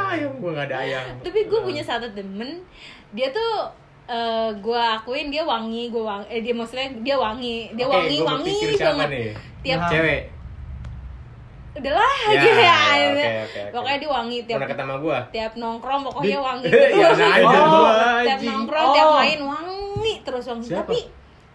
Ah, 0.08 0.16
yang 0.16 0.40
gue 0.40 0.52
gak 0.56 0.72
ada 0.72 0.78
ayang. 0.88 1.08
Tapi 1.20 1.52
gue 1.52 1.60
punya 1.60 1.84
satu 1.84 2.08
temen 2.16 2.64
Dia 3.12 3.28
tuh 3.36 3.68
eh 4.08 4.50
gue 4.64 4.80
akuin 4.80 5.28
dia 5.28 5.44
wangi 5.44 5.92
gue 5.92 6.00
wangi 6.00 6.24
eh 6.32 6.40
dia 6.40 6.56
maksudnya 6.56 6.88
dia 7.04 7.20
wangi 7.20 7.76
dia 7.76 7.84
Oke, 7.84 7.92
wangi 7.92 8.16
gua 8.24 8.28
wangi 8.40 8.56
banget 8.80 9.10
nih? 9.12 9.28
tiap 9.60 9.80
Nah. 9.84 9.90
Cewek. 9.92 10.22
Udahlah 11.78 12.12
Ya, 12.28 12.28
aja 12.34 12.50
ya, 12.50 12.76
oke, 12.76 13.06
oke, 13.08 13.26
oke. 13.40 13.62
pokoknya 13.72 13.98
dia 13.98 14.10
wangi 14.12 14.38
tiap 14.42 14.58
Pernah 14.58 14.70
ketemu 14.72 14.94
gua? 15.00 15.20
tiap 15.30 15.54
nongkrong 15.56 16.02
pokoknya 16.04 16.38
wangi 16.40 16.68
Ya, 16.74 16.88
terus 16.90 17.18
nah, 17.18 17.32
aja 17.32 17.58
Oh, 17.60 18.20
tiap 18.24 18.40
nongkrong 18.44 18.90
tiap 18.92 19.08
Oh. 19.08 19.16
main 19.16 19.40
wangi 19.42 20.14
terus 20.22 20.44
wangi 20.46 20.66
Siapa? 20.66 20.80
tapi 20.84 21.00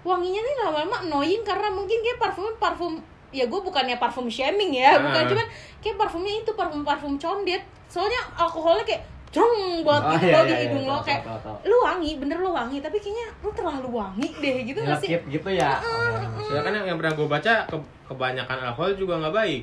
wanginya 0.02 0.40
nih 0.40 0.54
lama-lama 0.61 0.96
annoying 1.00 1.42
karena 1.42 1.68
mungkin 1.68 1.98
kayak 1.98 2.18
parfumnya 2.18 2.54
parfum 2.56 2.92
ya 3.30 3.44
gue 3.44 3.61
bukannya 3.61 3.96
parfum 3.96 4.26
shaming 4.26 4.72
ya 4.72 4.98
bukan 4.98 5.14
Ah. 5.18 5.28
cuman 5.28 5.46
kayak 5.78 5.96
parfumnya 5.96 6.32
itu 6.37 6.50
parfum 6.52 6.82
parfum 6.82 7.14
condet 7.16 7.61
soalnya 7.87 8.18
alkoholnya 8.35 8.82
kayak 8.85 9.02
jong 9.30 9.48
buat 9.80 9.96
Oh, 9.98 10.12
gitu 10.12 10.28
iya, 10.28 10.35
loh 10.35 10.38
iya, 10.38 10.44
di 10.44 10.52
iya, 10.52 10.62
hidung 10.66 10.85
lo 10.85 10.92
tahu, 10.94 11.06
kayak 11.06 11.22
lu 11.64 11.76
wangi 11.78 12.11
bener 12.16 12.37
lu 12.37 12.50
wangi 12.50 12.78
tapi 12.78 12.96
kayaknya 12.96 13.26
lu 13.38 13.48
terlalu 13.50 13.88
wangi 13.90 14.28
deh 14.35 14.56
gitu 14.62 14.78
gak 14.78 14.98
sih 14.98 15.08
gitu 15.08 15.48
ya. 15.48 15.80
Soalnya 16.42 16.61
kan 16.61 16.72
yang, 16.74 16.87
yang 16.87 16.98
pernah 16.98 17.14
gue 17.14 17.24
baca 17.26 17.54
ke- 17.64 17.88
kebanyakan 18.04 18.58
alkohol 18.62 18.92
juga 18.92 19.14
nggak 19.18 19.32
baik. 19.32 19.62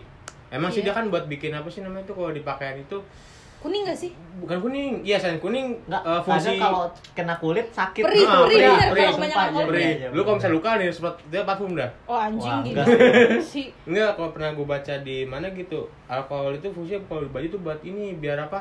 Emang 0.50 0.68
sih 0.68 0.80
Iya. 0.80 0.90
dia 0.90 0.94
kan 0.96 1.06
buat 1.08 1.26
bikin 1.26 1.52
apa 1.52 1.66
sih 1.66 1.80
namanya 1.80 2.04
itu 2.04 2.14
kalau 2.14 2.30
dipakaian 2.30 2.76
itu 2.76 2.98
kuning 3.60 3.84
gak 3.84 4.00
sih 4.00 4.16
bukan 4.40 4.56
kuning, 4.58 5.04
iya 5.04 5.20
selain 5.20 5.36
kuning 5.38 5.76
Enggak, 5.84 6.00
eh, 6.02 6.22
fungsi 6.24 6.56
kalau 6.56 6.88
kena 7.12 7.36
kulit 7.36 7.68
sakit. 7.70 8.02
Perih, 8.02 8.24
Ah, 8.24 8.48
perih, 8.48 8.56
perih, 8.56 8.72
bener, 8.72 8.88
perih, 8.88 9.12
iya, 9.52 9.66
perih. 9.68 9.84
iya, 9.84 9.96
iya, 10.00 10.08
Lu 10.10 10.24
kalau 10.24 10.36
misalnya 10.40 10.56
luka 10.56 10.72
nih 10.74 10.88
sempat 10.90 11.16
dia 11.28 11.42
parfum 11.44 11.72
dah. 11.76 11.90
oh 12.06 12.16
anjing 12.16 12.48
Wah, 12.50 12.64
gitu 12.64 12.80
enggak. 12.80 12.88
sih 13.52 13.68
Enggak, 13.84 14.12
kalau 14.16 14.30
pernah 14.32 14.50
gue 14.54 14.64
baca 14.66 14.94
di 15.00 15.18
mana 15.24 15.52
gitu, 15.52 15.80
alkohol 16.08 16.56
itu 16.56 16.68
fungsinya 16.70 17.04
kalau 17.06 17.22
di 17.22 17.32
baju 17.32 17.48
tuh 17.50 17.60
buat 17.60 17.80
ini 17.84 18.16
biar 18.16 18.38
apa? 18.42 18.60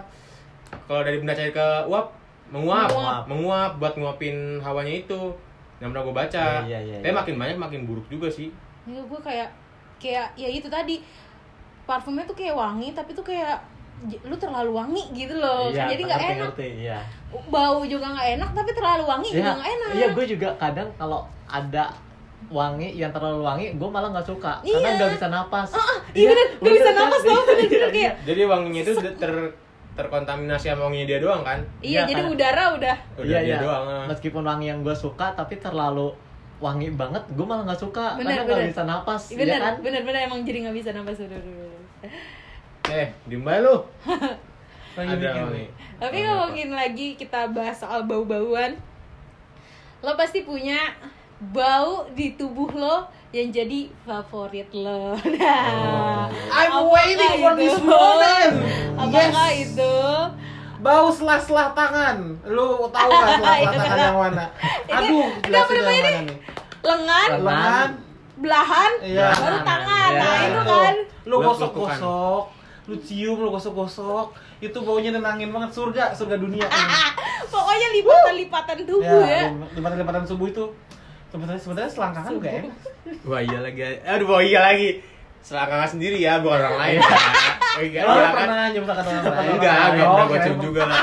Kalau 0.84 1.00
dari 1.00 1.16
benda 1.16 1.32
cair 1.32 1.52
ke 1.52 1.66
uap 1.86 2.06
menguap, 2.48 2.90
Menguap. 2.90 3.22
menguap, 3.24 3.72
buat 3.78 3.94
nguapin 3.94 4.36
hawanya 4.58 4.94
itu. 4.98 5.20
Yang 5.78 5.88
pernah 5.88 6.02
gue 6.02 6.16
baca. 6.16 6.44
Iya, 6.60 6.74
iya, 6.74 6.78
iya, 6.82 6.96
Tapi 6.98 7.06
iya. 7.06 7.14
makin 7.14 7.34
banyak 7.36 7.56
makin 7.56 7.80
buruk 7.84 8.06
juga 8.08 8.26
sih. 8.26 8.50
ya 8.82 8.98
gue 8.98 9.20
kayak 9.20 9.48
kayak 9.96 10.26
ya 10.34 10.48
itu 10.48 10.66
tadi 10.66 10.98
parfumnya 11.88 12.22
tuh 12.22 12.36
kayak 12.36 12.52
wangi 12.52 12.92
tapi 12.92 13.10
tuh 13.10 13.24
kayak 13.24 13.56
lu 14.22 14.36
terlalu 14.36 14.70
wangi 14.70 15.02
gitu 15.10 15.34
loh 15.34 15.72
Iya, 15.72 15.88
jadi 15.88 16.02
nggak 16.04 16.20
enak 16.20 16.36
ngerti, 16.46 16.68
iya. 16.84 16.98
bau 17.48 17.80
juga 17.82 18.06
nggak 18.08 18.28
enak 18.36 18.50
tapi 18.52 18.70
terlalu 18.70 19.04
wangi 19.04 19.28
juga 19.32 19.50
nggak 19.56 19.70
enak 19.72 19.88
Iya, 19.90 20.06
gue 20.12 20.24
juga 20.28 20.48
kadang 20.54 20.88
kalau 20.94 21.20
ada 21.48 21.90
wangi 22.48 22.94
yang 22.94 23.10
terlalu 23.10 23.42
wangi, 23.42 23.66
gue 23.74 23.88
malah 23.88 24.08
nggak 24.10 24.22
suka 24.24 24.62
karena 24.62 24.78
Iya. 24.84 24.94
nggak 24.94 25.10
bisa 25.10 25.26
napas. 25.26 25.68
Ah, 25.68 25.82
ah, 25.82 25.98
iya 26.14 26.30
bener, 26.30 26.46
nggak 26.56 26.72
bisa 26.72 26.90
napas 26.94 27.20
kan? 27.20 27.28
tau, 27.28 27.42
bener, 27.42 27.56
bener, 27.58 27.68
Iya, 27.74 27.88
kayak- 27.90 28.16
Jadi 28.22 28.42
wanginya 28.46 28.80
itu 28.80 28.92
udah 28.94 29.14
ter 29.16 29.32
terkontaminasi 29.92 30.66
sama 30.68 30.86
wanginya 30.86 31.06
dia 31.08 31.18
doang 31.18 31.42
kan? 31.42 31.58
iya 31.80 31.98
Iya, 31.98 32.00
jadi 32.06 32.22
kan. 32.22 32.30
udara 32.30 32.64
udah 32.72 32.96
Udah 33.16 33.26
Iya, 33.26 33.38
dia 33.42 33.50
iya. 33.50 33.58
doang. 33.58 33.84
ah. 33.84 34.04
Meskipun 34.06 34.42
wangi 34.44 34.66
yang 34.68 34.80
gue 34.80 34.94
suka, 34.94 35.34
tapi 35.34 35.58
terlalu 35.58 36.14
wangi 36.58 36.88
banget, 36.92 37.22
gue 37.28 37.42
malah 37.42 37.66
nggak 37.66 37.80
suka 37.80 38.14
Bener, 38.14 38.38
karena 38.38 38.42
nggak 38.48 38.70
bisa 38.70 38.82
napas, 38.84 39.22
bener 39.30 39.46
ya 39.48 39.58
kan? 39.60 39.74
bener 39.80 40.02
bener 40.02 40.20
emang 40.24 40.40
jadi 40.42 40.58
nggak 40.62 40.76
bisa 40.76 40.90
napas 40.92 41.16
bener, 41.16 41.34
bener, 41.36 41.54
bener. 41.58 41.77
Eh, 42.88 43.08
diem 43.24 43.42
bae 43.42 43.60
lu. 43.60 43.76
Ada 44.96 45.46
nih. 45.46 45.68
tapi 45.96 46.18
ngomongin 46.20 46.70
lagi 46.70 47.14
kita 47.14 47.46
bahas 47.48 47.74
soal 47.76 48.02
bau-bauan 48.02 48.74
lo 49.98 50.14
pasti 50.14 50.42
punya 50.42 50.94
bau 51.44 52.06
di 52.12 52.34
tubuh 52.34 52.66
lo 52.68 52.96
yang 53.28 53.46
jadi 53.48 53.90
favorit 54.00 54.66
lo 54.72 55.14
nah 55.38 56.26
I'm 56.50 56.70
apakah 56.72 56.86
waiting 56.88 57.34
for 57.36 57.52
itu? 57.52 57.60
this 57.60 57.78
moment. 57.78 58.52
apakah 59.00 59.26
Yes. 59.48 59.70
itu 59.70 59.94
Bau 60.78 61.10
selah-selah 61.10 61.74
tangan. 61.74 62.38
Lu 62.44 62.86
tahu 62.88 63.08
nggak 63.08 63.30
selah-selah 63.36 63.54
Itu 63.56 63.66
tangan 63.68 63.82
kenapa? 63.84 64.02
yang 64.04 64.16
mana? 64.16 64.44
Aduh, 64.88 65.26
itu 65.28 65.38
jelasin 65.44 65.58
apa 65.58 65.70
yang 65.70 65.78
namanya 65.80 66.02
mana 66.02 66.20
nih? 66.22 66.38
lengan 66.80 67.28
Lengan. 67.36 67.88
Belahan 68.36 68.92
Iya. 69.00 69.28
baru 69.32 69.58
tangan 69.60 70.08
Iya, 70.08 70.20
nah 70.20 70.34
itu 70.40 70.46
Itu. 70.56 70.74
kan 70.76 70.94
Lu 71.28 71.36
gosok-gosok, 71.38 72.42
lu 72.86 72.96
cium, 72.98 73.36
lu 73.36 73.48
gosok-gosok. 73.50 74.26
Itu 74.58 74.80
baunya 74.80 75.10
nenangin 75.10 75.48
banget 75.48 75.70
surga, 75.70 76.10
surga 76.10 76.36
dunia. 76.36 76.64
ini. 76.64 76.94
pokoknya 77.52 77.88
lipatan-lipatan 77.94 78.78
tubuh 78.82 79.22
ya, 79.22 79.44
Ya, 79.44 79.52
lipatan-lipatan 79.70 80.24
subuh 80.24 80.46
itu 80.46 80.64
sebenarnya 81.28 81.60
sebenarnya 81.60 81.90
selangkangan 81.90 82.32
juga 82.32 82.48
enak. 82.50 82.74
Wah 83.22 83.40
iya 83.40 83.58
lagi. 83.60 83.80
Aduh, 84.02 84.26
wah 84.26 84.40
iya 84.40 84.60
lagi. 84.62 85.04
Selangkangan 85.38 85.88
sendiri 85.90 86.18
ya, 86.18 86.40
bukan 86.40 86.58
orang 86.58 86.76
lain. 86.78 86.98
Oh, 86.98 87.80
iya, 87.80 88.00
Kalau 88.02 88.10
iya 88.10 88.24
kan? 88.24 88.34
pernah 88.34 88.66
nyemplungkan 88.68 89.04
orang 89.06 89.22
lain? 89.30 89.50
Enggak, 89.50 89.76
enggak 89.86 90.02
Oh, 90.02 90.10
pernah 90.10 90.26
gue 90.26 90.38
cium 90.42 90.58
juga 90.58 90.82
lah. 90.84 91.00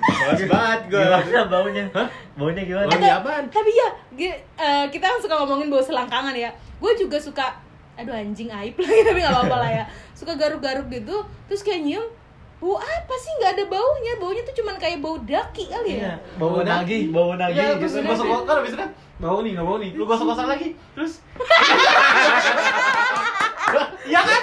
Bagus 0.00 0.46
banget 0.46 0.80
gue. 0.86 1.02
Gimana 1.02 1.44
baunya? 1.46 1.84
Hah? 1.90 2.08
Baunya 2.32 2.62
gimana? 2.62 2.86
Wangi 2.88 3.10
apaan? 3.10 3.44
tapi 3.48 3.70
ya 3.70 3.88
gi- 4.12 4.40
eh, 4.54 4.84
kita 4.88 5.04
kan 5.06 5.18
suka 5.18 5.34
ngomongin 5.36 5.68
bau 5.68 5.82
selangkangan 5.82 6.32
ya 6.32 6.48
gue 6.52 6.92
juga 6.96 7.18
suka 7.18 7.46
aduh 8.00 8.12
anjing 8.12 8.48
aib 8.50 8.74
lagi 8.74 9.00
tapi 9.06 9.18
nggak 9.18 9.30
apa-apa 9.30 9.56
lah 9.58 9.70
ya 9.72 9.84
suka 10.12 10.32
garuk-garuk 10.34 10.86
gitu 10.88 11.22
terus 11.46 11.60
kayak 11.60 11.82
nyium 11.82 12.04
bau 12.56 12.76
apa 12.76 13.14
sih 13.16 13.30
nggak 13.36 13.50
ada 13.54 13.64
baunya 13.66 14.12
baunya 14.16 14.40
tuh 14.42 14.54
cuman 14.54 14.74
kayak 14.76 14.98
bau 14.98 15.16
daki 15.18 15.66
kali 15.66 15.96
Iya. 15.96 16.06
ya 16.06 16.14
Bau 16.36 16.60
nagih, 16.60 17.08
bau 17.08 17.32
nagih 17.32 17.56
Iya, 17.56 17.72
terus 17.78 17.92
gitu. 17.94 18.06
gosok 18.06 18.44
kan 18.44 18.54
habis 18.56 18.70
itu 18.70 18.78
kan 18.78 18.88
bau 19.16 19.38
nih, 19.40 19.50
nggak 19.52 19.64
bau 19.64 19.76
nih. 19.76 19.90
Lu 19.92 20.04
gosok-gosok 20.04 20.46
lagi, 20.46 20.68
terus 20.92 21.20
Iya 24.06 24.20
kan? 24.20 24.42